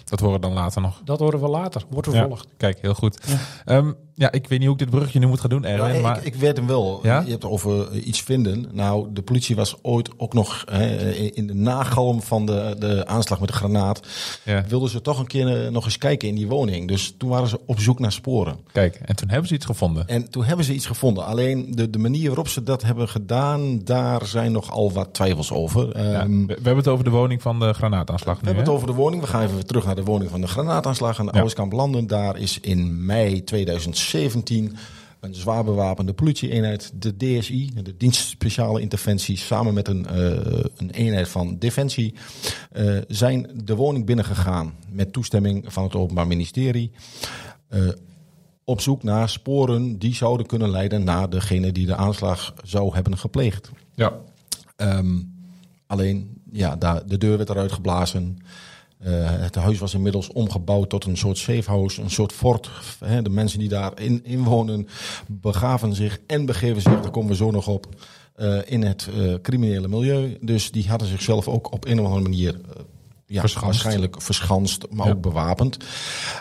dat 0.04 0.20
horen 0.20 0.34
we 0.34 0.40
dan 0.40 0.52
later 0.52 0.82
nog. 0.82 1.00
Dat 1.04 1.18
horen 1.18 1.40
we 1.40 1.48
later. 1.48 1.82
Wordt 1.90 2.06
Ja. 2.12 2.12
vervolgd. 2.18 2.46
Kijk, 2.56 2.78
heel 2.80 2.94
goed. 2.94 3.18
Ja. 3.26 3.36
Ehm, 3.64 3.92
ja, 4.16 4.32
ik 4.32 4.48
weet 4.48 4.58
niet 4.58 4.68
hoe 4.68 4.76
ik 4.76 4.82
dit 4.82 4.90
bruggetje 4.90 5.18
nu 5.18 5.26
moet 5.26 5.40
gaan 5.40 5.50
doen, 5.50 5.64
Erwin, 5.64 5.94
Ja, 5.94 6.00
maar... 6.00 6.16
ik, 6.16 6.24
ik 6.24 6.34
weet 6.34 6.56
hem 6.56 6.66
wel. 6.66 7.00
Ja? 7.02 7.20
Je 7.20 7.30
hebt 7.30 7.42
het 7.42 7.52
over 7.52 7.90
eh, 7.92 8.06
iets 8.06 8.20
vinden. 8.22 8.68
Nou, 8.72 9.06
de 9.12 9.22
politie 9.22 9.56
was 9.56 9.76
ooit 9.82 10.08
ook 10.16 10.32
nog 10.32 10.64
hè, 10.70 11.10
in 11.12 11.46
de 11.46 11.54
nagalm 11.54 12.22
van 12.22 12.46
de, 12.46 12.76
de 12.78 13.06
aanslag 13.06 13.38
met 13.40 13.48
de 13.48 13.54
granaat. 13.54 14.00
ja, 14.42 14.64
Wilden 14.68 14.88
ze 14.88 15.00
toch 15.00 15.18
een 15.18 15.26
keer 15.26 15.64
eh, 15.64 15.70
nog 15.70 15.84
eens 15.84 15.98
kijken 15.98 16.28
in 16.28 16.34
die 16.34 16.46
woning. 16.48 16.88
Dus 16.88 17.14
toen 17.18 17.28
waren 17.28 17.48
ze 17.48 17.60
op 17.66 17.80
zoek 17.80 17.98
naar 17.98 18.12
sporen. 18.12 18.56
kijk, 18.72 19.00
en 19.04 19.16
toen 19.16 19.28
hebben 19.28 19.48
ze 19.48 19.54
iets 19.54 19.66
gevonden. 19.66 20.06
En 20.08 20.30
toen 20.30 20.44
hebben 20.44 20.64
ze 20.64 20.74
iets 20.74 20.86
gevonden. 20.86 21.24
Alleen 21.24 21.66
de, 21.70 21.90
de 21.90 21.98
manier 21.98 22.26
waarop 22.26 22.48
ze 22.48 22.62
dat 22.62 22.82
hebben 22.82 23.08
gedaan, 23.08 23.84
daar 23.84 24.26
zijn 24.26 24.52
nogal 24.52 24.92
wat 24.92 25.14
twijfels 25.14 25.52
over. 25.52 25.92
Ehm, 25.92 26.30
we, 26.40 26.46
we 26.46 26.52
hebben 26.54 26.76
het 26.76 26.88
over 26.88 27.04
de 27.04 27.10
woning 27.10 27.42
van 27.42 27.58
de 27.60 27.72
granaataanslag 27.72 28.34
We 28.34 28.40
nu, 28.40 28.46
hebben 28.46 28.64
hè? 28.64 28.70
het 28.70 28.80
over 28.82 28.94
de 28.94 29.02
woning. 29.02 29.22
We 29.22 29.28
gaan 29.28 29.42
even 29.42 29.66
terug 29.66 29.84
naar 29.86 29.94
de 29.94 30.04
woning 30.04 30.30
van 30.30 30.40
de 30.40 30.46
granaataanslag 30.46 31.18
aan 31.20 31.26
de 31.26 31.32
Ja. 31.34 31.42
Oostkamp 31.42 31.72
Landen. 31.72 32.06
Daar 32.06 32.38
is 32.38 32.58
in 32.60 33.04
mei 33.04 33.44
2017 34.08 34.76
een 35.24 35.34
zwaar 35.34 35.64
bewapende 35.64 36.12
politie-eenheid, 36.12 36.92
de 36.94 37.16
DSI, 37.16 37.70
de 37.82 37.96
Dienst 37.96 38.28
Speciale 38.28 38.80
Interventie, 38.80 39.36
samen 39.36 39.74
met 39.74 39.88
een, 39.88 40.06
eh, 40.06 40.64
een 40.76 40.90
eenheid 40.90 41.28
van 41.28 41.58
Defensie, 41.58 42.14
eh, 42.72 42.96
zijn 43.08 43.50
de 43.64 43.74
woning 43.74 44.06
binnengegaan 44.06 44.74
met 44.88 45.12
toestemming 45.12 45.64
van 45.66 45.84
het 45.84 45.94
Openbaar 45.94 46.26
Ministerie. 46.26 46.90
eh, 47.68 47.88
op 48.64 48.80
zoek 48.80 49.02
naar 49.02 49.28
sporen 49.28 49.98
die 49.98 50.14
zouden 50.14 50.46
kunnen 50.46 50.70
leiden 50.70 51.04
naar 51.04 51.30
degene 51.30 51.72
die 51.72 51.86
de 51.86 51.96
aanslag 51.96 52.54
zou 52.62 52.94
hebben 52.94 53.18
gepleegd. 53.18 53.70
Ja. 53.94 54.12
Ehm, 54.76 55.20
alleen, 55.86 56.42
ja, 56.52 56.76
daar, 56.76 57.06
de 57.06 57.18
deur 57.18 57.36
werd 57.36 57.50
eruit 57.50 57.72
geblazen. 57.72 58.38
Eh, 59.04 59.12
het 59.26 59.54
huis 59.54 59.78
was 59.78 59.94
inmiddels 59.94 60.28
omgebouwd 60.28 60.88
tot 60.90 61.04
een 61.04 61.16
soort 61.16 61.38
safehouse, 61.38 62.02
een 62.02 62.10
soort 62.10 62.32
fort. 62.32 62.70
De 63.22 63.30
mensen 63.30 63.58
die 63.58 63.68
daarin 63.68 64.24
in 64.24 64.44
wonen 64.44 64.88
begaven 65.26 65.94
zich 65.94 66.18
en 66.26 66.46
begeven 66.46 66.82
zich, 66.82 67.00
daar 67.00 67.10
komen 67.10 67.30
we 67.30 67.36
zo 67.36 67.50
nog 67.50 67.68
op, 67.68 67.86
eh, 68.34 68.58
in 68.64 68.82
het 68.82 69.08
eh, 69.16 69.34
criminele 69.42 69.88
milieu. 69.88 70.38
Dus 70.40 70.70
die 70.70 70.88
hadden 70.88 71.08
zichzelf 71.08 71.48
ook 71.48 71.72
op 71.72 71.86
een 71.86 71.98
of 72.00 72.04
andere 72.04 72.22
manier 72.22 72.60
ja, 73.26 73.40
Verschanst. 73.40 73.66
waarschijnlijk 73.66 74.22
verschanst, 74.22 74.86
maar 74.90 75.06
Ja. 75.06 75.12
ook 75.12 75.20
bewapend. 75.20 75.76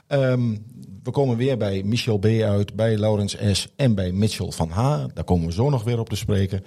Ehm, 0.08 0.56
we 1.04 1.12
komen 1.12 1.38
weer 1.38 1.58
bij 1.58 1.84
Michel 1.84 2.18
B. 2.18 2.26
uit, 2.26 2.76
bij 2.76 2.98
Laurens 2.98 3.36
S. 3.52 3.68
en 3.76 3.96
bij 3.96 4.12
Mitchell 4.12 4.52
van 4.52 4.70
H. 4.70 5.06
Daar 5.14 5.24
komen 5.24 5.48
we 5.48 5.54
zo 5.54 5.70
nog 5.70 5.84
weer 5.84 6.00
op 6.00 6.10
te 6.10 6.16
spreken. 6.16 6.64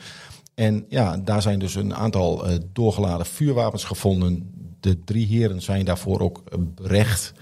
En 0.55 0.85
ja, 0.88 1.17
daar 1.17 1.43
zijn 1.43 1.59
dus 1.59 1.75
een 1.75 1.95
aantal 1.95 2.45
doorgeladen 2.73 3.26
vuurwapens 3.26 3.85
gevonden. 3.85 4.50
De 4.87 5.05
drie 5.05 5.26
heren 5.26 5.62
zijn 5.62 5.85
daarvoor 5.85 6.21
ook 6.21 6.43
berecht. 6.75 7.33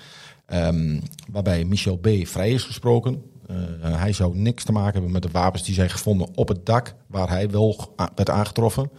Ehm, 0.47 1.01
waarbij 1.31 1.65
Michel 1.65 1.97
B. 1.97 2.09
vrij 2.23 2.51
is 2.51 2.63
gesproken. 2.63 3.23
Eh, 3.47 3.57
hij 3.81 4.13
zou 4.13 4.37
niks 4.37 4.65
te 4.65 4.73
maken 4.73 4.93
hebben 4.93 5.13
met 5.13 5.23
de 5.23 5.29
wapens 5.33 5.63
die 5.63 5.75
zijn 5.75 5.91
gevonden 5.91 6.29
op 6.35 6.49
het 6.49 6.67
dak, 6.67 6.95
waar 7.07 7.29
hij 7.29 7.51
wel 7.51 7.95
werd 8.15 8.31
aangetroffen. 8.31 8.91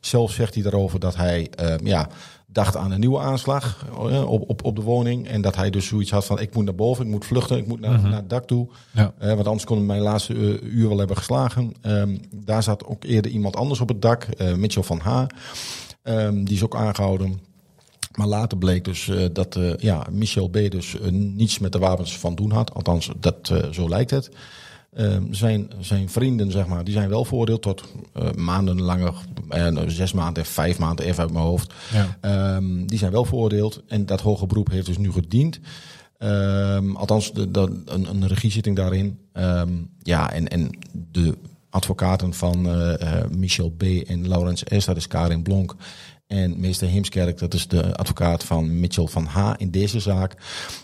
Zelf 0.00 0.32
zegt 0.32 0.54
hij 0.54 0.62
daarover 0.62 1.00
dat 1.00 1.16
hij 1.16 1.50
ehm, 1.50 1.86
ja, 1.86 2.08
dacht 2.46 2.76
aan 2.76 2.90
een 2.90 3.00
nieuwe 3.00 3.18
aanslag 3.18 3.86
eh, 3.92 4.30
op, 4.30 4.50
op, 4.50 4.64
op 4.64 4.76
de 4.76 4.82
woning. 4.82 5.28
En 5.28 5.40
dat 5.40 5.56
hij 5.56 5.70
dus 5.70 5.86
zoiets 5.86 6.10
had 6.10 6.26
van 6.26 6.40
ik 6.40 6.54
moet 6.54 6.64
naar 6.64 6.74
boven, 6.74 7.04
ik 7.04 7.10
moet 7.10 7.24
vluchten, 7.24 7.58
ik 7.58 7.66
moet 7.66 7.80
naar, 7.80 8.00
naar 8.00 8.12
het 8.12 8.30
dak 8.30 8.46
toe. 8.46 8.68
Ja. 8.90 9.12
Eh, 9.18 9.34
want 9.34 9.46
anders 9.46 9.64
kon 9.64 9.76
hij 9.76 9.86
mijn 9.86 10.00
laatste 10.00 10.60
uur 10.60 10.88
wel 10.88 10.98
hebben 10.98 11.16
geslagen. 11.16 11.72
Ehm, 11.80 12.18
daar 12.34 12.62
zat 12.62 12.84
ook 12.86 13.04
eerder 13.04 13.30
iemand 13.30 13.56
anders 13.56 13.80
op 13.80 13.88
het 13.88 14.02
dak, 14.02 14.26
Mitchell 14.56 14.82
van 14.82 14.98
H. 14.98 15.24
Die 16.32 16.54
is 16.54 16.64
ook 16.64 16.76
aangehouden. 16.76 17.54
Maar 18.16 18.26
later 18.26 18.58
bleek 18.58 18.84
dus 18.84 19.08
eh, 19.08 19.26
dat 19.32 19.56
eh, 19.56 19.76
ja, 19.76 20.06
Michel 20.10 20.48
B. 20.48 20.70
dus 20.70 21.00
eh, 21.00 21.10
niets 21.10 21.58
met 21.58 21.72
de 21.72 21.78
wapens 21.78 22.18
van 22.18 22.34
doen 22.34 22.50
had. 22.50 22.74
Althans, 22.74 23.10
dat, 23.20 23.52
zo 23.70 23.88
lijkt 23.88 24.10
het. 24.10 24.30
Ehm, 24.96 25.32
zijn, 25.32 25.70
zijn 25.80 26.08
vrienden, 26.08 26.50
zeg 26.50 26.66
maar, 26.66 26.84
die 26.84 26.94
zijn 26.94 27.08
wel 27.08 27.24
veroordeeld 27.24 27.62
tot 27.62 27.84
eh, 28.12 28.32
maandenlange, 28.32 29.12
eh, 29.48 29.76
zes 29.86 30.12
maanden, 30.12 30.44
vijf 30.44 30.78
maanden, 30.78 31.04
even 31.04 31.22
uit 31.22 31.32
mijn 31.32 31.44
hoofd. 31.44 31.72
Ja. 31.92 32.16
Ehm, 32.20 32.86
die 32.86 32.98
zijn 32.98 33.12
wel 33.12 33.24
veroordeeld 33.24 33.82
en 33.86 34.06
dat 34.06 34.20
hoge 34.20 34.46
beroep 34.46 34.70
heeft 34.70 34.86
dus 34.86 34.98
nu 34.98 35.12
gediend. 35.12 35.60
Ehm, 36.18 36.96
althans, 36.96 37.32
de, 37.32 37.50
de, 37.50 37.82
een, 37.84 38.10
een 38.10 38.26
regiezitting 38.26 38.76
daarin. 38.76 39.18
Ja, 40.02 40.32
en, 40.32 40.48
en 40.48 40.78
de 40.92 41.34
advocaten 41.70 42.34
van 42.34 42.68
Michel 43.36 43.70
B. 43.70 43.82
en 43.82 44.28
Laurens 44.28 44.62
S., 44.76 44.84
dat 44.84 44.96
is 44.96 45.06
Karin 45.06 45.42
Blonk. 45.42 45.74
En 46.26 46.60
meester 46.60 46.88
Heemskerk, 46.88 47.38
dat 47.38 47.54
is 47.54 47.68
de 47.68 47.96
advocaat 47.96 48.44
van 48.44 48.80
Mitchell 48.80 49.06
van 49.06 49.24
H. 49.24 49.52
in 49.56 49.70
deze 49.70 50.00
zaak. 50.00 50.36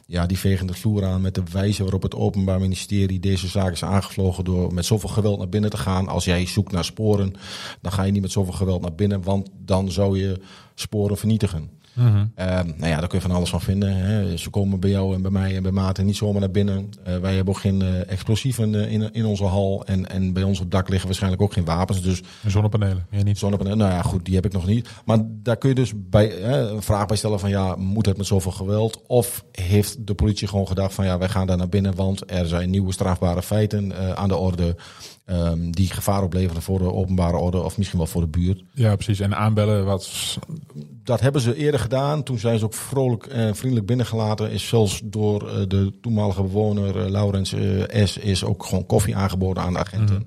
Ja, 0.06 0.26
die 0.26 0.38
vegen 0.38 0.66
de 0.66 0.74
vloer 0.74 1.04
aan 1.04 1.20
met 1.20 1.34
de 1.34 1.42
wijze 1.52 1.82
waarop 1.82 2.02
het 2.02 2.14
Openbaar 2.14 2.60
Ministerie 2.60 3.20
deze 3.20 3.48
zaak 3.48 3.72
is 3.72 3.84
aangevlogen 3.84 4.44
door 4.44 4.74
met 4.74 4.84
zoveel 4.84 5.08
geweld 5.08 5.38
naar 5.38 5.48
binnen 5.48 5.70
te 5.70 5.76
gaan. 5.76 6.08
Als 6.08 6.24
jij 6.24 6.46
zoekt 6.46 6.72
naar 6.72 6.84
sporen, 6.84 7.34
dan 7.80 7.92
ga 7.92 8.02
je 8.02 8.12
niet 8.12 8.22
met 8.22 8.32
zoveel 8.32 8.52
geweld 8.52 8.80
naar 8.80 8.94
binnen, 8.94 9.22
want 9.22 9.48
dan 9.58 9.90
zou 9.90 10.18
je 10.18 10.40
sporen 10.74 11.16
vernietigen. 11.16 11.70
Mhm. 11.94 12.26
Ehm, 12.34 12.66
nou 12.66 12.86
ja, 12.88 12.98
daar 12.98 13.08
kun 13.08 13.18
je 13.18 13.24
van 13.26 13.36
alles 13.36 13.50
van 13.50 13.60
vinden. 13.60 13.96
Hè. 13.96 14.36
Ze 14.36 14.50
komen 14.50 14.80
bij 14.80 14.90
jou 14.90 15.14
en 15.14 15.22
bij 15.22 15.30
mij 15.30 15.56
en 15.56 15.62
bij 15.62 15.72
Maarten 15.72 16.06
niet 16.06 16.16
zomaar 16.16 16.40
naar 16.40 16.50
binnen. 16.50 16.90
Eh, 17.04 17.16
wij 17.16 17.34
hebben 17.34 17.54
ook 17.54 17.60
geen 17.60 17.82
eh, 17.82 18.10
explosieven 18.10 18.74
eh, 18.74 18.92
in, 18.92 19.12
in 19.12 19.24
onze 19.24 19.44
hal. 19.44 19.84
En, 19.84 20.08
en 20.10 20.32
bij 20.32 20.42
ons 20.42 20.60
op 20.60 20.70
dak 20.70 20.88
liggen 20.88 21.06
waarschijnlijk 21.06 21.42
ook 21.42 21.52
geen 21.52 21.64
wapens. 21.64 22.02
Dus 22.02 22.22
Zonnepanelen, 22.46 23.06
ja, 23.10 23.22
niet 23.22 23.38
zo. 23.38 23.40
zonnepanelen, 23.40 23.78
nou 23.78 23.90
ja, 23.90 24.02
goed, 24.02 24.24
die 24.24 24.34
heb 24.34 24.44
ik 24.44 24.52
nog 24.52 24.66
niet. 24.66 24.88
Maar 25.04 25.18
daar 25.26 25.56
kun 25.56 25.68
je 25.68 25.74
dus 25.74 25.92
bij, 25.96 26.42
een 26.44 26.82
vraag 26.82 27.06
bij 27.06 27.16
stellen 27.16 27.40
van 27.40 27.50
ja, 27.50 27.76
moet 27.76 28.06
het 28.06 28.16
met 28.16 28.26
zoveel 28.26 28.52
geweld? 28.52 29.00
Of 29.06 29.44
heeft 29.52 30.06
de 30.06 30.14
politie 30.14 30.48
gewoon 30.48 30.66
gedacht 30.66 30.94
van 30.94 31.04
ja, 31.04 31.18
wij 31.18 31.28
gaan 31.28 31.46
daar 31.46 31.56
naar 31.56 31.68
binnen, 31.68 31.94
want 31.94 32.30
er 32.30 32.46
zijn 32.46 32.70
nieuwe 32.70 32.92
strafbare 32.92 33.42
feiten 33.42 34.16
aan 34.16 34.28
de 34.28 34.36
orde. 34.36 34.76
ehm, 35.24 35.70
die 35.70 35.90
gevaar 35.90 36.22
opleveren 36.22 36.62
voor 36.62 36.78
de 36.78 36.92
openbare 36.92 37.36
orde 37.36 37.62
of 37.62 37.76
misschien 37.76 37.98
wel 37.98 38.08
voor 38.08 38.20
de 38.20 38.28
buurt. 38.28 38.62
Ja, 38.72 38.94
precies. 38.94 39.20
En 39.20 39.36
aanbellen 39.36 39.84
was 39.84 40.38
dat 41.04 41.20
hebben 41.20 41.40
ze 41.40 41.56
eerder 41.56 41.80
gedaan. 41.80 42.22
Toen 42.22 42.38
zijn 42.38 42.58
ze 42.58 42.64
ook 42.64 42.74
vrolijk 42.74 43.26
en 43.26 43.56
vriendelijk 43.56 43.86
binnengelaten. 43.86 44.50
Is 44.50 44.68
zelfs 44.68 45.00
door 45.04 45.48
eh, 45.48 45.54
de 45.68 45.92
toenmalige 46.00 46.42
bewoner 46.42 47.00
eh, 47.04 47.10
Laurens 47.10 47.52
eh, 47.52 48.06
S. 48.06 48.16
is 48.16 48.44
ook 48.44 48.64
gewoon 48.64 48.86
koffie 48.86 49.16
aangeboden 49.16 49.62
aan 49.62 49.72
de 49.72 49.78
agenten. 49.78 50.26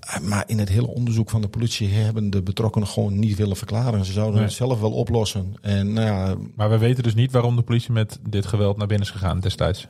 Eh, 0.00 0.18
Maar 0.20 0.44
in 0.46 0.58
het 0.58 0.68
hele 0.68 0.86
onderzoek 0.86 1.30
van 1.30 1.40
de 1.40 1.48
politie 1.48 1.88
hebben 1.88 2.30
de 2.30 2.42
betrokkenen 2.42 2.88
gewoon 2.88 3.18
niet 3.18 3.36
willen 3.36 3.56
verklaren. 3.56 4.04
Ze 4.04 4.12
zouden 4.12 4.34
Nee. 4.34 4.44
het 4.44 4.52
zelf 4.52 4.80
wel 4.80 4.92
oplossen. 4.92 5.54
En 5.60 5.92
nou 5.92 6.06
ja, 6.06 6.34
Maar 6.54 6.70
we 6.70 6.78
weten 6.78 7.02
dus 7.02 7.14
niet 7.14 7.32
waarom 7.32 7.56
de 7.56 7.62
politie 7.62 7.92
met 7.92 8.18
dit 8.28 8.46
geweld 8.46 8.76
naar 8.76 8.86
binnen 8.86 9.06
is 9.06 9.12
gegaan 9.12 9.40
destijds. 9.40 9.86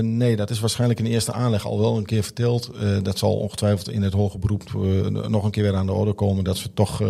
nee, 0.00 0.36
dat 0.36 0.50
is 0.50 0.60
waarschijnlijk 0.60 1.00
in 1.00 1.06
eerste 1.06 1.32
aanleg 1.32 1.66
al 1.66 1.78
wel 1.80 1.96
een 1.96 2.04
keer 2.06 2.22
verteld. 2.22 2.70
Dat 3.02 3.18
zal 3.18 3.36
ongetwijfeld 3.36 3.88
in 3.90 4.02
het 4.02 4.12
hoge 4.12 4.38
beroep 4.38 4.62
nog 5.28 5.44
een 5.44 5.50
keer 5.50 5.62
weer 5.62 5.76
aan 5.76 5.86
de 5.86 5.92
orde 5.92 6.12
komen. 6.12 6.44
Dat 6.44 6.56
ze 6.56 6.72
toch 6.72 7.02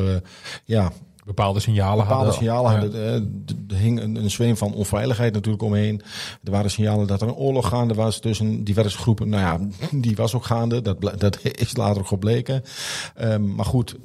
ja, 0.64 0.92
Bepaalde 1.37 1.60
signalen 1.60 1.96
bepaalde 2.04 2.14
hadden. 2.30 2.34
signalen 2.34 2.70
hadden. 2.70 2.94
Eh, 2.94 3.76
Er 3.76 3.82
hing 3.82 4.00
een, 4.00 4.16
een 4.16 4.30
zweem 4.30 4.56
van 4.56 4.75
onveiligheid 4.75 5.32
natuurlijk 5.32 5.62
omheen. 5.62 6.02
Er 6.44 6.50
waren 6.50 6.70
signalen 6.70 7.06
dat 7.06 7.22
er 7.22 7.28
een 7.28 7.34
oorlog 7.34 7.68
gaande 7.68 7.94
was 7.94 8.18
tussen 8.20 8.64
diverse 8.64 8.99
groepen. 8.99 9.28
Nou 9.28 9.42
ja, 9.42 9.68
die 10.00 10.16
was 10.16 10.34
ook 10.34 10.44
gaande. 10.44 10.82
Dat, 10.82 11.00
dat 11.18 11.38
is 11.66 11.76
later 11.76 12.00
ook 12.00 12.06
gebleken. 12.08 12.62
Ehm, 13.14 13.54
maar 13.54 13.64
goed, 13.64 13.96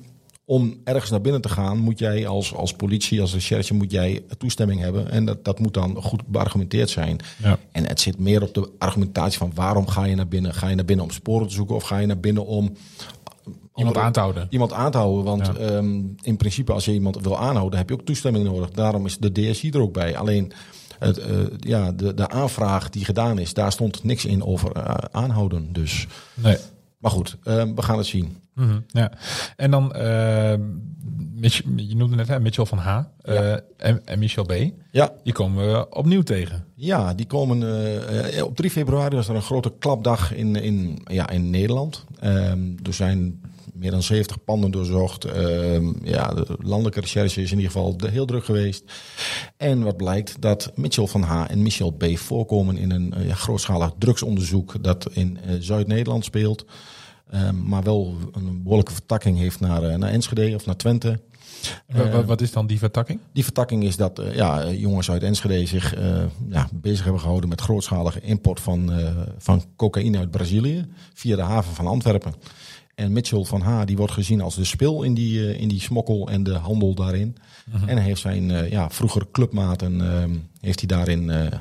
om 0.45 0.79
ergens 0.83 1.11
naar 1.11 1.21
binnen 1.21 1.41
te 1.41 1.49
gaan, 1.49 1.77
moet 1.77 1.99
jij 1.99 2.27
als, 2.27 2.53
als 2.55 2.73
politie, 2.73 3.21
als 3.21 3.33
recherche, 3.33 3.73
moet 3.73 3.91
jij 3.91 4.23
toestemming 4.37 4.79
hebben. 4.81 5.11
En 5.11 5.25
dat, 5.25 5.45
dat 5.45 5.59
moet 5.59 5.73
dan 5.73 5.95
goed 6.01 6.27
beargumenteerd 6.27 6.89
zijn. 6.89 7.17
Ja. 7.43 7.57
En 7.71 7.87
het 7.87 7.99
zit 7.99 8.19
meer 8.19 8.41
op 8.41 8.53
de 8.53 8.69
argumentatie 8.77 9.37
van 9.37 9.51
waarom 9.55 9.87
ga 9.87 10.03
je 10.05 10.15
naar 10.15 10.27
binnen? 10.27 10.53
Ga 10.53 10.67
je 10.67 10.75
naar 10.75 10.85
binnen 10.85 11.05
om 11.05 11.11
sporen 11.11 11.47
te 11.47 11.53
zoeken 11.53 11.75
of 11.75 11.83
ga 11.83 11.97
je 11.97 12.07
naar 12.07 12.19
binnen 12.19 12.45
om 12.45 12.73
Iemand 13.75 13.97
aan 13.97 14.11
te 14.11 14.19
houden. 14.19 14.47
iemand 14.49 14.73
aan 14.73 14.91
te 14.91 14.97
houden. 14.97 15.23
Want 15.23 15.45
Ja. 15.45 15.53
ehm, 15.55 16.01
in 16.21 16.37
principe, 16.37 16.73
als 16.73 16.85
je 16.85 16.93
iemand 16.93 17.21
wil 17.21 17.37
aanhouden, 17.37 17.79
heb 17.79 17.89
je 17.89 17.95
ook 17.95 18.05
toestemming 18.05 18.45
nodig. 18.45 18.69
Daarom 18.71 19.05
is 19.05 19.17
de 19.17 19.31
DSI 19.31 19.69
er 19.69 19.81
ook 19.81 19.93
bij. 19.93 20.17
Alleen 20.17 20.51
het, 20.99 21.17
eh, 21.17 21.37
ja, 21.59 21.91
de, 21.91 22.13
de 22.13 22.29
aanvraag 22.29 22.89
die 22.89 23.05
gedaan 23.05 23.39
is, 23.39 23.53
daar 23.53 23.71
stond 23.71 24.03
niks 24.03 24.25
in 24.25 24.43
over 24.43 24.71
eh, 24.71 24.93
aanhouden. 25.11 25.73
Dus, 25.73 26.07
Nee. 26.33 26.57
Maar 27.05 27.13
goed, 27.13 27.37
ehm, 27.43 27.73
we 27.75 27.81
gaan 27.81 27.97
het 27.97 28.05
zien. 28.07 28.37
Mhm, 28.53 28.79
ja. 28.87 29.11
En 29.55 29.71
dan, 29.71 29.91
Mich- 31.35 31.63
je 31.75 31.95
noemde 31.95 32.15
net 32.15 32.27
hè, 32.27 32.39
Mitchell 32.39 32.65
van 32.65 32.77
H. 32.77 32.99
eh, 33.21 33.51
en, 33.77 34.01
en 34.05 34.19
Michel 34.19 34.43
B. 34.43 34.53
Ja, 34.91 35.11
Die 35.23 35.33
komen 35.33 35.67
we 35.71 35.89
opnieuw 35.89 36.21
tegen. 36.21 36.65
ja 36.75 37.13
die 37.13 37.25
komen. 37.25 37.63
eh, 37.63 38.37
eh, 38.39 38.45
op 38.45 38.55
3 38.55 38.69
februari 38.71 39.15
was 39.15 39.27
er 39.27 39.35
een 39.35 39.41
grote 39.41 39.73
klapdag 39.79 40.33
in, 40.33 40.55
in, 40.55 41.01
ja, 41.05 41.29
in 41.29 41.49
Nederland. 41.49 42.03
Ehm, 42.19 42.59
er 42.83 42.93
zijn 42.93 43.41
meer 43.73 43.91
dan 43.91 44.03
70 44.03 44.43
panden 44.43 44.71
doorzocht. 44.71 45.23
Ja, 46.03 46.33
de 46.33 46.45
landelijke 46.61 46.99
recherche 46.99 47.41
is 47.41 47.51
in 47.51 47.57
ieder 47.57 47.71
geval 47.71 47.95
heel 48.05 48.25
druk 48.25 48.45
geweest. 48.45 48.83
En 49.57 49.83
wat 49.83 49.97
blijkt 49.97 50.41
dat 50.41 50.71
Mitchell 50.75 51.07
van 51.07 51.21
H. 51.21 51.45
en 51.49 51.61
Michel 51.61 51.91
B. 51.91 52.05
voorkomen 52.17 52.77
in 52.77 52.91
een 52.91 53.13
grootschalig 53.35 53.91
drugsonderzoek 53.97 54.83
dat 54.83 55.07
in 55.11 55.37
Zuid-Nederland 55.59 56.25
speelt. 56.25 56.65
Ehm, 57.29 57.67
maar 57.67 57.83
wel 57.83 58.15
een 58.31 58.61
behoorlijke 58.63 58.93
vertakking 58.93 59.37
heeft 59.37 59.59
naar, 59.59 59.83
eh, 59.83 59.95
naar 59.97 60.09
Enschede 60.09 60.55
of 60.55 60.65
naar 60.65 60.75
Twente. 60.75 61.19
Wa- 61.87 62.09
wa- 62.09 62.19
Eh, 62.19 62.25
wat 62.25 62.41
is 62.41 62.51
dan 62.51 62.67
die 62.67 62.77
vertakking? 62.77 63.19
die 63.33 63.43
vertakking 63.43 63.83
is 63.83 63.95
dat 63.95 64.19
eh, 64.19 64.35
ja, 64.35 64.61
eh, 64.63 64.79
jongens 64.79 65.11
uit 65.11 65.23
Enschede 65.23 65.65
zich 65.65 65.95
ja, 66.49 66.67
bezig 66.73 67.03
hebben 67.03 67.21
gehouden 67.21 67.49
met 67.49 67.61
grootschalige 67.61 68.21
import 68.21 68.59
van, 68.59 68.91
van 69.37 69.63
cocaïne 69.75 70.17
uit 70.17 70.31
Brazilië 70.31 70.85
via 71.13 71.35
de 71.35 71.41
haven 71.41 71.73
van 71.73 71.87
Antwerpen. 71.87 72.33
En 72.95 73.11
Mitchell 73.11 73.43
van 73.43 73.61
H. 73.61 73.85
die 73.85 73.97
wordt 73.97 74.13
gezien 74.13 74.41
als 74.41 74.55
de 74.55 74.63
spil 74.63 75.03
in 75.03 75.13
die, 75.13 75.47
eh, 75.47 75.61
in 75.61 75.67
die 75.67 75.81
smokkel 75.81 76.29
en 76.29 76.43
de 76.43 76.53
handel 76.53 76.93
daarin. 76.93 77.37
En 77.85 77.97
hij 77.97 78.05
heeft 78.05 78.21
zijn 78.21 78.51
eh, 78.51 78.71
ja, 78.71 78.89
vroegere 78.89 79.27
clubmaten 79.31 80.01
eh, 80.01 80.23
heeft 80.65 80.79
hij 80.79 80.87
daarin 80.87 81.29
eh, 81.29 81.51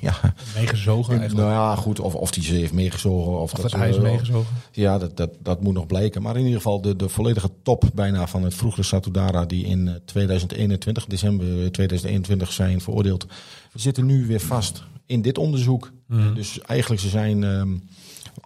ja, 0.00 0.34
Meegezogen 0.54 1.18
eigenlijk. 1.18 1.48
nou 1.48 1.60
ja, 1.60 1.76
goed, 1.76 2.00
of, 2.00 2.14
of 2.14 2.30
die 2.30 2.42
ze 2.42 2.54
heeft 2.54 2.72
meegezogen. 2.72 3.32
Of, 3.32 3.40
Of 3.40 3.50
dat, 3.50 3.70
dat 3.70 3.80
hij 3.80 3.88
is 3.88 3.98
meegezogen. 3.98 4.54
ja, 4.72 4.98
dat, 4.98 5.16
dat, 5.16 5.30
dat 5.42 5.62
moet 5.62 5.74
nog 5.74 5.86
blijken. 5.86 6.22
Maar 6.22 6.36
in 6.36 6.42
ieder 6.44 6.56
geval 6.56 6.80
de, 6.80 6.96
de 6.96 7.08
volledige 7.08 7.50
top 7.62 7.84
bijna 7.94 8.26
van 8.26 8.42
het 8.42 8.54
vroegere 8.54 8.82
Satudara... 8.82 9.44
die 9.44 9.64
in 9.64 9.88
eh, 9.88 9.94
2021, 10.04 11.06
december 11.06 11.46
2021 11.72 12.52
zijn 12.52 12.80
veroordeeld... 12.80 13.26
zitten 13.74 14.06
nu 14.06 14.26
weer 14.26 14.40
vast 14.40 14.82
in 15.06 15.22
dit 15.22 15.38
onderzoek. 15.38 15.92
Mhm. 16.06 16.34
Dus 16.34 16.60
eigenlijk 16.60 17.00
ze 17.00 17.08
zijn, 17.08 17.44
ehm, 17.44 17.76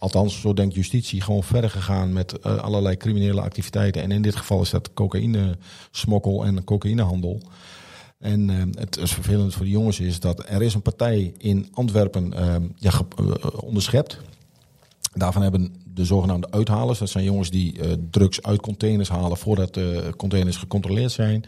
althans 0.04 0.40
zo 0.40 0.54
denkt 0.54 0.74
justitie... 0.74 1.20
gewoon 1.20 1.42
verder 1.42 1.70
gegaan 1.70 2.12
met 2.12 2.38
eh, 2.38 2.56
allerlei 2.56 2.96
criminele 2.96 3.40
activiteiten. 3.40 4.02
En 4.02 4.12
in 4.12 4.22
dit 4.22 4.36
geval 4.36 4.60
is 4.60 4.70
dat 4.70 4.92
cocaïne 4.94 5.58
smokkel 5.90 6.44
en 6.44 6.64
cocaïnehandel... 6.64 7.40
En 8.18 8.50
eh, 8.50 8.80
het 8.80 8.96
is 8.96 9.12
vervelend 9.12 9.54
voor 9.54 9.64
de 9.64 9.70
jongens 9.70 10.00
is 10.00 10.20
dat 10.20 10.48
er 10.48 10.62
is 10.62 10.74
een 10.74 10.82
partij 10.82 11.34
in 11.38 11.68
Antwerpen 11.72 12.32
eh, 12.32 12.54
ja, 12.76 12.92
onderschept. 13.60 14.18
Daarvan 15.12 15.42
hebben 15.42 15.74
de 15.94 16.04
zogenaamde 16.04 16.50
uithalers, 16.50 16.98
dat 16.98 17.08
zijn 17.08 17.24
jongens 17.24 17.50
die 17.50 17.80
eh, 17.80 17.92
drugs 18.10 18.42
uit 18.42 18.60
containers 18.60 19.08
halen 19.08 19.36
voordat 19.36 19.74
de 19.74 20.12
containers 20.16 20.56
gecontroleerd 20.56 21.12
zijn. 21.12 21.44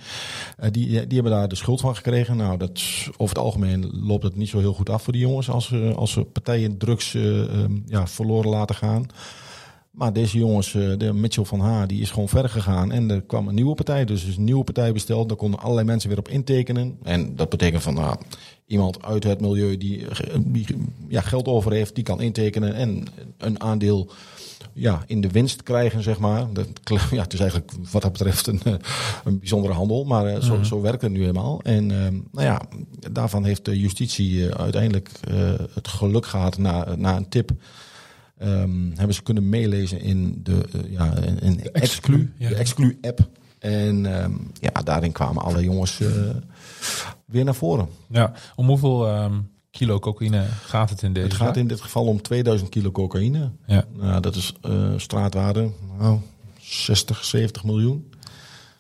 Eh, 0.57 0.71
die, 0.71 0.87
die 0.89 1.15
hebben 1.15 1.33
daar 1.33 1.49
de 1.49 1.55
schuld 1.55 1.81
van 1.81 1.97
gekregen. 1.97 2.37
Nou, 2.37 2.57
dat, 2.57 2.83
over 3.17 3.37
het 3.37 3.45
algemeen 3.45 3.91
loopt 3.93 4.23
het 4.23 4.37
niet 4.37 4.49
zo 4.49 4.59
heel 4.59 4.75
goed 4.75 4.91
af 4.91 5.03
voor 5.03 5.13
die 5.13 5.23
jongens 5.23 5.51
als, 5.51 5.67
ze 5.67 5.93
als 5.97 6.13
ze 6.13 6.25
partijen 6.25 6.79
drugs 6.79 7.15
eh, 7.15 7.45
ja, 7.87 8.07
verloren 8.07 8.51
laten 8.51 8.75
gaan. 8.75 9.07
Maar 9.97 10.13
deze 10.13 10.39
jongens, 10.39 10.75
eh, 10.75 10.93
de 10.97 11.13
Mitchell 11.13 11.45
van 11.45 11.61
H, 11.61 11.87
die 11.87 12.01
is 12.01 12.11
gewoon 12.11 12.29
verder 12.29 12.51
gegaan. 12.51 12.93
En 12.93 13.11
er 13.11 13.23
kwam 13.23 13.49
een 13.49 13.55
nieuwe 13.55 13.75
partij. 13.75 14.05
Dus 14.05 14.25
is 14.25 14.37
een 14.37 14.45
nieuwe 14.45 14.65
partij 14.65 14.93
besteld. 14.93 15.29
Daar 15.29 15.37
konden 15.37 15.61
allerlei 15.61 15.87
mensen 15.87 16.09
weer 16.09 16.19
op 16.19 16.29
intekenen. 16.29 16.99
En 17.03 17.37
dat 17.37 17.49
betekent 17.49 17.83
van 17.83 17.95
nou, 17.95 18.17
iemand 18.67 19.03
uit 19.03 19.25
het 19.25 19.41
milieu 19.41 19.77
die, 19.77 20.07
eh, 20.09 20.37
die 20.41 20.67
ja, 21.09 21.21
geld 21.21 21.47
over 21.47 21.73
heeft, 21.73 21.95
die 21.95 22.05
kan 22.05 22.21
intekenen. 22.21 22.75
En 22.75 23.05
een 23.39 23.61
aandeel 23.61 24.11
ja, 24.73 25.03
in 25.07 25.21
de 25.21 25.29
winst 25.29 25.63
krijgen, 25.63 26.03
zeg 26.03 26.19
maar. 26.19 26.53
Dat, 26.53 26.69
ja, 27.11 27.23
het 27.23 27.33
is 27.33 27.41
eigenlijk 27.41 27.73
wat 27.91 28.03
dat 28.03 28.13
betreft 28.13 28.47
een, 28.47 28.61
eh, 28.65 28.75
een 29.25 29.39
bijzondere 29.39 29.75
handel. 29.75 30.05
Maar 30.05 30.27
eh, 30.27 30.41
zo, 30.41 30.63
zo 30.63 30.81
werkt 30.81 31.03
het 31.03 31.13
nu 31.13 31.27
eenmaal. 31.27 31.61
En 31.63 31.91
eh, 31.91 32.13
nou 32.33 32.47
ja, 32.47 32.61
daarvan 33.13 33.45
heeft 33.45 33.65
de 33.65 33.81
justitie 33.81 34.49
eh, 34.49 34.61
uiteindelijk 34.61 35.11
eh, 35.29 35.53
het 35.75 35.89
geluk 35.89 36.27
gehad 36.27 36.59
na, 36.59 36.95
na 36.97 37.17
een 37.17 37.29
tip. 37.29 37.51
Ehm, 38.39 38.91
hebben 38.95 39.15
ze 39.15 39.23
kunnen 39.23 39.49
meelezen 39.49 40.01
in 40.01 40.41
de, 40.43 40.69
eh, 40.73 40.93
ja, 40.93 41.15
in, 41.15 41.41
in 41.41 41.61
Exclu, 41.61 41.73
Exclu, 41.73 42.33
ja. 42.37 42.49
de 42.49 42.55
Exclu-app. 42.55 43.29
En 43.59 44.21
ehm, 44.21 44.33
ja, 44.61 44.83
daarin 44.83 45.13
kwamen 45.13 45.43
alle 45.43 45.65
jongens 45.65 46.01
eh, 46.01 46.09
weer 47.25 47.45
naar 47.45 47.55
voren. 47.55 47.89
Ja. 48.09 48.33
Om 48.55 48.67
hoeveel 48.67 49.07
ehm, 49.07 49.35
kilo 49.71 49.99
cocaïne 49.99 50.45
gaat 50.65 50.91
het 50.91 51.03
in 51.03 51.13
deze 51.13 51.27
Het 51.27 51.35
gaat 51.35 51.57
in 51.57 51.67
dit 51.67 51.81
geval 51.81 52.07
om 52.07 52.23
2000 52.23 52.71
kilo 52.71 52.91
cocaïne. 52.91 53.51
Ja. 53.67 53.85
Nou, 53.93 54.21
dat 54.21 54.35
is 54.35 54.55
eh, 54.63 54.93
straatwaarde 54.97 55.71
nou, 55.99 56.19
60, 56.61 57.25
70 57.25 57.65
miljoen. 57.65 58.11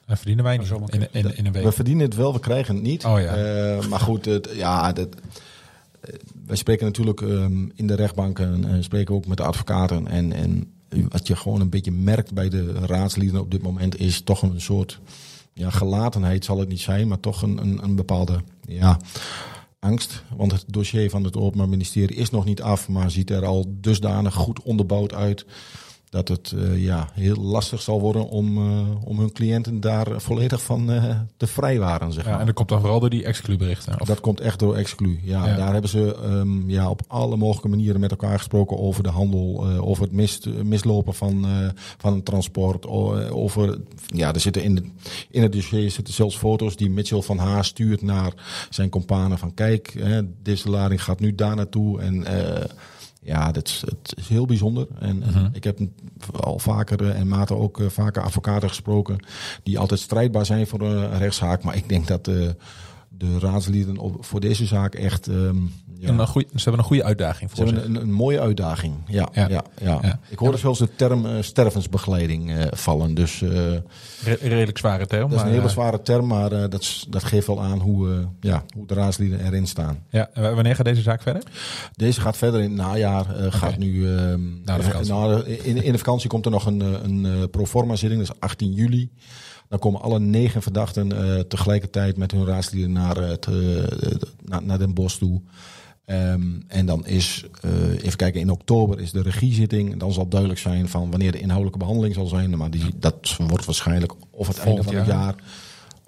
Dat 0.06 0.16
verdienen 0.16 0.44
wij 0.44 0.56
niet 0.56 0.70
in, 0.86 1.08
in, 1.10 1.36
in 1.36 1.46
een 1.46 1.52
week. 1.52 1.64
We 1.64 1.72
verdienen 1.72 2.04
het 2.04 2.14
wel, 2.14 2.32
we 2.32 2.40
krijgen 2.40 2.74
het 2.74 2.84
niet. 2.84 3.04
Oh 3.04 3.20
ja. 3.20 3.34
Eh, 3.34 3.86
maar 3.86 4.00
goed, 4.00 4.24
het, 4.24 4.48
ja, 4.54 4.92
dat, 4.92 5.08
wij 6.46 6.56
spreken 6.56 6.86
natuurlijk 6.86 7.20
ehm, 7.20 7.68
in 7.74 7.86
de 7.86 7.94
rechtbanken, 7.94 8.64
en 8.64 8.84
spreken 8.84 9.14
ook 9.14 9.26
met 9.26 9.36
de 9.36 9.42
advocaten. 9.42 10.06
En, 10.06 10.32
en 10.32 10.72
wat 11.08 11.26
je 11.26 11.36
gewoon 11.36 11.60
een 11.60 11.70
beetje 11.70 11.92
merkt 11.92 12.34
bij 12.34 12.48
de 12.48 12.72
raadslieden 12.72 13.40
op 13.40 13.50
dit 13.50 13.62
moment 13.62 14.00
is 14.00 14.20
toch 14.20 14.42
een 14.42 14.60
soort 14.60 15.00
ja, 15.52 15.70
gelatenheid 15.70 16.44
zal 16.44 16.58
het 16.58 16.68
niet 16.68 16.80
zijn, 16.80 17.08
maar 17.08 17.20
toch 17.20 17.42
een, 17.42 17.58
een, 17.58 17.82
een 17.82 17.94
bepaalde 17.94 18.42
ja, 18.60 18.98
angst. 19.78 20.22
Want 20.36 20.52
het 20.52 20.64
dossier 20.66 21.10
van 21.10 21.24
het 21.24 21.36
Openbaar 21.36 21.68
Ministerie 21.68 22.16
is 22.16 22.30
nog 22.30 22.44
niet 22.44 22.62
af, 22.62 22.88
maar 22.88 23.10
ziet 23.10 23.30
er 23.30 23.44
al 23.44 23.64
dusdanig 23.68 24.34
goed 24.34 24.62
onderbouwd 24.62 25.14
uit 25.14 25.46
dat 26.10 26.28
het 26.28 26.52
eh, 26.56 26.82
ja, 26.82 27.08
heel 27.12 27.36
lastig 27.36 27.82
zal 27.82 28.00
worden 28.00 28.28
om, 28.28 28.56
eh, 28.56 28.86
om 29.04 29.18
hun 29.18 29.32
cliënten 29.32 29.80
daar 29.80 30.20
volledig 30.20 30.62
van 30.62 30.90
eh, 30.92 31.18
te 31.36 31.46
vrijwaren. 31.46 32.12
Zeg 32.12 32.24
Ja, 32.24 32.30
maar. 32.30 32.40
en 32.40 32.46
dat 32.46 32.54
komt 32.54 32.68
dan 32.68 32.80
vooral 32.80 33.00
door 33.00 33.10
die 33.10 33.24
exclu-berichten. 33.24 34.00
Of- 34.00 34.06
Dat 34.08 34.20
komt 34.20 34.40
echt 34.40 34.58
door 34.58 34.76
exclu. 34.76 35.18
Ja, 35.22 35.46
Ja. 35.46 35.56
Daar 35.56 35.72
hebben 35.72 35.90
ze 35.90 36.14
ehm, 36.22 36.70
ja, 36.70 36.90
op 36.90 37.00
alle 37.06 37.36
mogelijke 37.36 37.68
manieren 37.68 38.00
met 38.00 38.10
elkaar 38.10 38.38
gesproken 38.38 38.78
over 38.78 39.02
de 39.02 39.08
handel, 39.08 39.66
over 39.80 40.02
het 40.02 40.12
mis, 40.12 40.40
mislopen 40.62 41.14
van, 41.14 41.46
van 41.98 42.12
een 42.12 42.22
transport. 42.22 42.86
over, 43.30 43.78
ja, 44.06 44.34
er 44.34 44.40
zitten 44.40 44.62
in, 44.62 44.74
de, 44.74 44.82
in 45.30 45.42
het 45.42 45.52
dossier 45.52 45.90
zitten 45.90 46.14
zelfs 46.14 46.36
foto's 46.36 46.76
die 46.76 46.90
Mitchell 46.90 47.22
van 47.22 47.38
Haar 47.38 47.64
stuurt 47.64 48.02
naar 48.02 48.32
zijn 48.70 48.88
companen 48.88 49.38
van 49.38 49.54
kijk, 49.54 49.94
hè, 49.98 50.20
deze 50.42 50.70
lading 50.70 51.02
gaat 51.02 51.20
nu 51.20 51.34
daar 51.34 51.56
naartoe. 51.56 52.00
En 52.00 52.24
ja, 53.26 53.52
dat 53.52 53.66
is, 53.68 53.82
het 53.86 54.14
is 54.16 54.28
heel 54.28 54.46
bijzonder. 54.46 54.86
En 54.98 55.22
eh, 55.22 55.28
Mhm. 55.28 55.48
ik 55.52 55.64
heb 55.64 55.78
al 56.40 56.58
vaker 56.58 57.02
eh, 57.10 57.18
en 57.20 57.28
Maarten 57.28 57.58
ook 57.58 57.80
eh, 57.80 57.86
vaker 57.88 58.22
advocaten 58.22 58.68
gesproken 58.68 59.16
die 59.62 59.78
altijd 59.78 60.00
strijdbaar 60.00 60.46
zijn 60.46 60.66
voor 60.66 60.80
een 60.80 61.18
rechtszaak. 61.18 61.62
Maar 61.62 61.76
ik 61.76 61.88
denk 61.88 62.06
dat 62.06 62.28
eh, 62.28 62.48
de 63.18 63.38
raadsleden 63.38 63.96
op, 63.98 64.24
voor 64.24 64.40
deze 64.40 64.66
zaak 64.66 64.94
echt... 64.94 65.26
ehm, 65.28 65.56
ja, 65.98 66.08
En 66.08 66.18
een 66.18 66.26
goeie, 66.26 66.48
ze 66.54 66.62
hebben 66.62 66.78
een 66.78 66.86
goede 66.88 67.04
uitdaging 67.04 67.50
ze 67.50 67.56
voor 67.56 67.64
hebben 67.66 67.84
zich. 67.84 67.94
een, 67.94 68.00
een 68.00 68.12
mooie 68.12 68.40
uitdaging. 68.40 68.94
Ja, 69.06 69.28
Ja. 69.32 69.48
ja. 69.48 69.62
Ja, 69.82 69.98
Ja. 70.02 70.18
Ik 70.28 70.38
hoorde 70.38 70.56
zelfs 70.56 70.78
de 70.78 70.88
term 70.96 71.26
eh, 71.26 71.32
stervensbegeleiding 71.40 72.54
eh, 72.54 72.64
vallen. 72.70 73.14
Dus 73.14 73.42
eh, 73.42 73.50
Re- 74.24 74.38
redelijk 74.40 74.78
zware 74.78 75.06
term. 75.06 75.30
dat 75.30 75.38
is 75.38 75.44
een 75.44 75.52
hele 75.52 75.68
zware 75.68 76.02
term, 76.02 76.26
maar 76.26 76.50
dat, 76.50 77.06
dat 77.08 77.24
geeft 77.24 77.46
wel 77.46 77.62
aan 77.62 77.78
hoe, 77.80 78.28
ja, 78.40 78.64
hoe 78.74 78.86
de 78.86 78.94
raadsleden 78.94 79.44
erin 79.46 79.66
staan. 79.66 79.98
ja, 80.10 80.28
en 80.32 80.54
wanneer 80.54 80.74
gaat 80.76 80.84
deze 80.86 81.02
zaak 81.02 81.22
verder? 81.22 81.42
Deze 81.96 82.20
gaat 82.20 82.36
verder 82.36 82.60
in 82.60 82.68
het 82.70 82.78
najaar. 82.78 83.24
Gaat 83.50 83.78
nu. 83.78 84.06
Na 84.64 84.76
de 84.76 84.82
vakantie. 84.82 85.58
in, 85.64 85.82
in 85.82 85.92
de 85.92 85.98
vakantie 85.98 86.28
komt 86.28 86.44
er 86.44 86.50
nog 86.50 86.66
een, 86.66 86.80
een 86.80 87.50
proforma 87.50 87.96
zitting, 87.96 88.26
dat 88.26 88.34
is 88.34 88.40
18 88.40 88.72
juli. 88.72 89.10
Dan 89.68 89.78
komen 89.78 90.00
alle 90.00 90.20
negen 90.20 90.62
verdachten 90.62 91.12
eh, 91.12 91.40
tegelijkertijd 91.40 92.16
met 92.16 92.30
hun 92.30 92.46
raadsleden 92.46 92.92
naar, 92.92 93.16
het, 93.16 93.46
eh, 93.46 93.54
naar, 94.44 94.62
naar 94.62 94.78
Den 94.78 94.94
Bosch 94.94 95.18
toe. 95.18 95.40
Ehm, 96.06 96.42
en 96.66 96.86
dan 96.86 97.06
is, 97.06 97.44
eh, 97.60 97.90
even 97.90 98.16
kijken, 98.16 98.40
in 98.40 98.50
oktober 98.50 99.00
is 99.00 99.12
de 99.12 99.22
regiezitting. 99.22 99.92
En 99.92 99.98
dan 99.98 100.12
zal 100.12 100.28
duidelijk 100.28 100.60
zijn 100.60 100.88
van 100.88 101.10
wanneer 101.10 101.32
de 101.32 101.40
inhoudelijke 101.40 101.78
behandeling 101.78 102.14
zal 102.14 102.26
zijn. 102.26 102.56
Maar 102.56 102.70
die, 102.70 102.94
dat 102.98 103.36
wordt 103.36 103.64
waarschijnlijk 103.64 104.12
of 104.30 104.46
het 104.46 104.58
einde 104.58 104.82
van 104.82 104.94
het 104.94 105.06
jaar. 105.06 105.34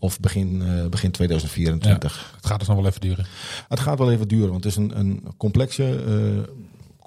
of 0.01 0.21
begin, 0.21 0.63
eh, 0.63 0.87
begin 0.87 1.11
2024. 1.11 2.33
Het 2.37 2.47
gaat 2.47 2.59
dus 2.59 2.69
nog 2.69 2.77
wel 2.77 2.87
even 2.87 3.01
duren. 3.01 3.27
Het 3.69 3.81
gaat 3.81 3.99
wel 3.99 4.13
even 4.13 4.29
duren, 4.29 4.51
want 4.51 4.65
het 4.65 4.73
is 4.73 4.79
een, 4.79 4.99
een 4.99 5.23
complexe, 5.37 6.05
eh, 6.07 6.55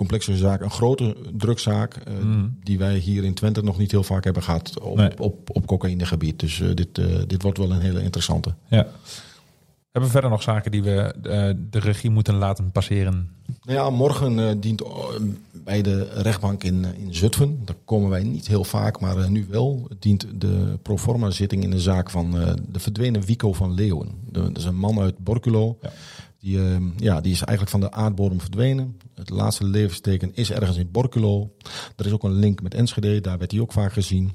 complexe 0.02 0.38
zaak, 0.38 0.62
een 0.62 0.72
grote 0.72 1.16
drugzaak. 1.38 1.94
eh, 1.96 2.14
Mm. 2.24 2.58
Die 2.64 2.78
wij 2.78 2.98
hier 2.98 3.24
in 3.24 3.34
Twente 3.34 3.62
nog 3.64 3.78
niet 3.78 3.92
heel 3.92 4.04
vaak 4.04 4.24
hebben 4.24 4.44
gehad 4.44 4.80
op, 4.80 4.98
Nee. 4.98 5.20
op, 5.20 5.50
op 5.58 5.66
cocaïnegebied. 5.68 6.40
Dus 6.40 6.62
eh, 6.62 6.68
dit, 6.76 6.98
eh, 6.98 7.06
dit 7.28 7.42
wordt 7.42 7.58
wel 7.58 7.72
een 7.72 7.82
hele 7.82 8.02
interessante. 8.04 8.54
Ja. 8.68 8.88
Hebben 9.92 10.10
we 10.12 10.18
verder 10.18 10.30
nog 10.30 10.42
zaken 10.42 10.72
die 10.72 10.84
we 10.84 11.14
de 11.72 11.80
regie 11.80 12.10
moeten 12.10 12.36
laten 12.36 12.72
passeren? 12.72 13.30
Nou 13.64 13.78
ja, 13.78 13.90
morgen 13.90 14.60
dient 14.60 14.82
bij 15.64 15.82
de 15.82 16.04
rechtbank 16.14 16.64
in, 16.64 16.86
in 16.98 17.14
Zutphen, 17.16 17.60
daar 17.66 17.76
komen 17.86 18.10
wij 18.10 18.24
niet 18.24 18.48
heel 18.48 18.64
vaak, 18.64 19.00
maar 19.00 19.30
nu 19.32 19.46
wel, 19.50 19.88
dient 20.00 20.28
de 20.36 20.78
proforma 20.82 21.30
zitting 21.30 21.64
in 21.64 21.70
de 21.72 21.80
zaak 21.80 22.10
van 22.10 22.32
de 22.72 22.80
verdwenen 22.80 23.26
Wico 23.26 23.54
van 23.54 23.74
Leeuwen. 23.74 24.10
De- 24.32 24.40
Dat 24.42 24.58
is 24.58 24.64
een 24.64 24.76
man 24.78 25.00
uit 25.00 25.18
Borculo. 25.18 25.78
Ja. 25.82 25.92
Die, 26.42 26.60
eh, 26.60 26.76
ja, 26.98 27.22
die 27.22 27.32
is 27.32 27.42
eigenlijk 27.42 27.70
van 27.70 27.80
de 27.80 27.92
aardbodem 27.92 28.40
verdwenen. 28.42 28.98
Het 29.16 29.30
laatste 29.30 29.66
levensteken 29.66 30.32
is 30.34 30.52
ergens 30.52 30.78
in 30.78 30.92
Borculo. 30.92 31.52
Er 31.96 32.06
is 32.06 32.12
ook 32.12 32.24
een 32.24 32.40
link 32.40 32.62
met 32.62 32.74
Enschede, 32.74 33.22
daar 33.22 33.38
werd 33.38 33.52
hij 33.52 33.60
ook 33.60 33.72
vaak 33.72 33.94
gezien. 33.94 34.32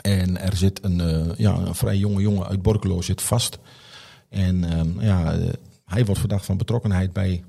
En 0.00 0.40
er 0.40 0.56
zit 0.56 0.84
een, 0.84 1.00
eh, 1.00 1.36
ja, 1.36 1.54
een 1.56 1.74
vrij 1.74 1.96
jonge 1.96 2.20
jongen 2.20 2.46
uit 2.46 2.62
Borculo 2.62 3.00
zit 3.00 3.22
vast. 3.22 3.58
En 4.28 4.64
ehm, 4.64 5.00
ja, 5.00 5.32
eh, 5.32 5.48
hij 5.84 6.04
wordt 6.04 6.20
verdacht 6.20 6.44
van 6.44 6.56
betrokkenheid 6.56 7.12
bij 7.12 7.44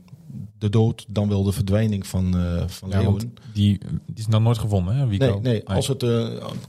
de 0.58 0.70
dood, 0.70 1.06
dan 1.10 1.30
wel 1.30 1.44
de 1.44 1.52
verdwijning 1.52 2.08
van, 2.08 2.38
eh 2.38 2.68
van 2.68 2.90
Ja, 2.90 3.02
die, 3.02 3.28
die 3.54 3.80
is 4.16 4.28
nog 4.28 4.42
nooit 4.42 4.58
gevonden, 4.58 4.96
hè? 4.96 5.08
Wico? 5.08 5.26
Nee, 5.26 5.40
nee, 5.42 5.68
als 5.68 5.88
het, 5.88 6.02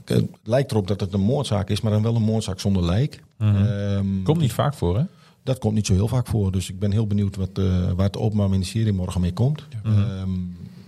het 0.05 0.25
lijkt 0.43 0.71
erop 0.71 0.87
dat 0.87 0.99
het 0.99 1.13
een 1.13 1.21
moordzaak 1.21 1.69
is, 1.69 1.81
maar 1.81 1.91
dan 1.91 2.03
wel 2.03 2.15
een 2.15 2.21
moordzaak 2.21 2.59
zonder 2.59 2.83
lijk. 2.83 3.23
Mhm. 3.37 3.55
Ehm, 3.55 4.23
Komt 4.23 4.39
niet 4.39 4.53
vaak 4.53 4.73
voor, 4.73 4.97
hè? 4.97 5.03
Dat 5.43 5.57
komt 5.59 5.73
niet 5.73 5.85
zo 5.85 5.93
heel 5.93 6.07
vaak 6.07 6.27
voor. 6.27 6.51
Dus 6.51 6.69
ik 6.69 6.79
ben 6.79 6.91
heel 6.91 7.07
benieuwd 7.07 7.35
wat, 7.35 7.49
eh, 7.53 7.91
waar 7.91 8.05
het 8.05 8.17
Openbaar 8.17 8.49
Ministerie 8.49 8.93
morgen 8.93 9.21
mee 9.21 9.33
komt. 9.33 9.63
Ehm, 9.83 10.29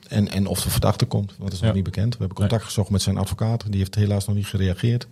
en, 0.08 0.28
en 0.32 0.48
of 0.48 0.62
de 0.62 0.70
verdachte 0.70 1.06
komt, 1.06 1.28
want 1.30 1.42
dat 1.44 1.52
is 1.54 1.60
Ja. 1.60 1.66
nog 1.66 1.76
niet 1.76 1.84
bekend. 1.84 2.12
We 2.13 2.20
hebben 2.20 2.38
contact 2.38 2.63
gezocht 2.63 2.89
met 2.89 3.02
zijn 3.02 3.18
advocaat. 3.18 3.66
Die 3.70 3.78
heeft 3.80 3.96
helaas 3.96 4.26
nog 4.28 4.36
niet 4.36 4.46
gereageerd. 4.48 5.08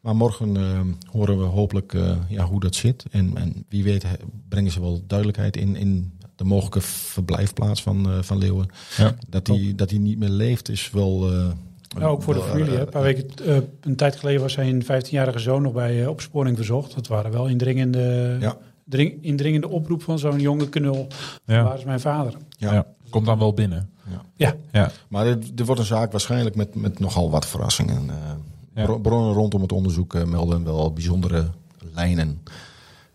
Maar 0.00 0.16
morgen 0.16 0.56
ehm, 0.56 0.86
horen 1.10 1.38
we 1.38 1.44
hopelijk 1.44 1.94
eh, 1.94 2.16
ja, 2.28 2.44
hoe 2.44 2.60
dat 2.60 2.74
zit. 2.74 3.04
En, 3.10 3.36
en 3.36 3.64
wie 3.68 3.84
weet 3.84 4.04
brengen 4.48 4.72
ze 4.72 4.80
wel 4.80 5.02
duidelijkheid 5.06 5.56
in, 5.56 5.76
in 5.76 6.12
de 6.36 6.44
mogelijke 6.44 6.80
verblijfplaats 6.80 7.82
van, 7.82 8.10
eh, 8.10 8.22
van 8.22 8.38
Leeuwen. 8.38 8.68
Ja. 8.96 9.16
Dat 9.28 9.46
hij 9.46 9.72
dat 9.76 9.90
hij 9.90 9.98
niet 9.98 10.18
meer 10.18 10.28
leeft 10.28 10.68
is 10.68 10.90
wel... 10.90 11.30
Ja, 11.98 12.06
ook 12.06 12.22
voor 12.22 12.34
de 12.34 12.40
familie. 12.42 12.70
eh, 12.70 12.76
hè. 12.76 12.80
Een 12.80 12.88
paar 12.90 13.02
weken, 13.02 13.26
eh, 13.46 13.56
een 13.80 13.96
tijd 13.96 14.16
geleden 14.16 14.40
was 14.40 14.52
zijn 14.52 14.82
15-jarige 14.84 15.38
zoon 15.38 15.62
nog 15.62 15.72
bij 15.72 16.02
eh, 16.02 16.08
opsporing 16.08 16.56
verzocht. 16.56 16.94
Dat 16.94 17.06
waren 17.06 17.32
wel 17.32 17.46
indringende, 17.46 18.36
Ja. 18.40 18.56
dring, 18.84 19.22
indringende 19.24 19.68
oproep 19.68 20.02
van 20.02 20.18
zo'n 20.18 20.40
jonge 20.40 20.68
knul. 20.68 21.06
Ja. 21.44 21.62
Waar 21.62 21.78
is 21.78 21.84
mijn 21.84 22.00
vader? 22.00 22.34
Ja. 22.58 22.72
Ja. 22.72 22.86
Komt 23.10 23.26
dan 23.26 23.38
wel 23.38 23.52
binnen. 23.54 23.90
Ja, 24.36 24.54
Ja. 24.72 24.90
Maar 25.08 25.24
dit, 25.24 25.56
dit 25.56 25.66
wordt 25.66 25.80
een 25.80 25.86
zaak 25.86 26.10
waarschijnlijk 26.10 26.56
met, 26.56 26.74
met 26.74 26.98
nogal 26.98 27.30
wat 27.30 27.46
verrassingen. 27.46 28.10
Eh, 28.74 29.00
Bronnen 29.02 29.32
rondom 29.32 29.62
het 29.62 29.72
onderzoek 29.72 30.24
melden 30.26 30.64
wel 30.64 30.92
bijzondere 30.92 31.46
lijnen. 31.94 32.42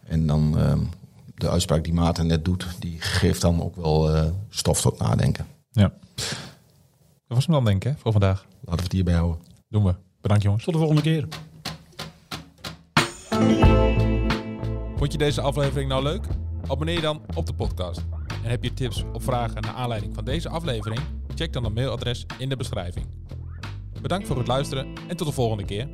En 0.07 0.27
dan 0.27 0.55
de 1.35 1.49
uitspraak 1.49 1.83
die 1.83 1.93
Maarten 1.93 2.27
net 2.27 2.45
doet, 2.45 2.67
die 2.79 2.95
geeft 2.99 3.41
dan 3.41 3.61
ook 3.63 3.75
wel 3.75 4.15
eh, 4.15 4.23
stof 4.49 4.81
tot 4.81 4.99
nadenken. 4.99 5.45
ja. 5.71 5.91
Dat 7.27 7.39
was 7.39 7.45
hem 7.45 7.55
dan, 7.55 7.65
denk 7.65 7.83
ik, 7.85 7.91
hè, 7.91 7.97
voor 7.97 8.11
vandaag. 8.11 8.45
Laten 8.61 8.77
we 8.77 8.83
het 8.83 8.91
hierbij 8.91 9.13
houden. 9.13 9.41
Doen 9.69 9.83
we. 9.83 9.95
Bedankt, 10.21 10.43
jongens. 10.43 10.63
tot 10.63 10.73
de 10.73 10.79
volgende 10.79 11.01
keer. 11.01 11.27
Vond 14.95 15.11
je 15.11 15.17
deze 15.17 15.41
aflevering 15.41 15.89
nou 15.89 16.03
leuk? 16.03 16.25
Abonneer 16.67 16.95
je 16.95 17.01
dan 17.01 17.21
op 17.35 17.45
de 17.45 17.53
podcast. 17.53 18.01
En 18.43 18.49
heb 18.49 18.63
je 18.63 18.73
tips 18.73 19.03
of 19.13 19.23
vragen 19.23 19.61
naar 19.61 19.73
aanleiding 19.73 20.13
van 20.13 20.25
deze 20.25 20.49
aflevering? 20.49 21.01
Check 21.35 21.53
dan 21.53 21.63
het 21.63 21.73
mailadres 21.73 22.25
in 22.37 22.49
de 22.49 22.55
beschrijving. 22.55 23.05
Bedankt 24.01 24.27
voor 24.27 24.37
het 24.37 24.47
luisteren 24.47 24.93
en 25.07 25.17
tot 25.17 25.27
de 25.27 25.33
volgende 25.33 25.65
keer. 25.65 25.87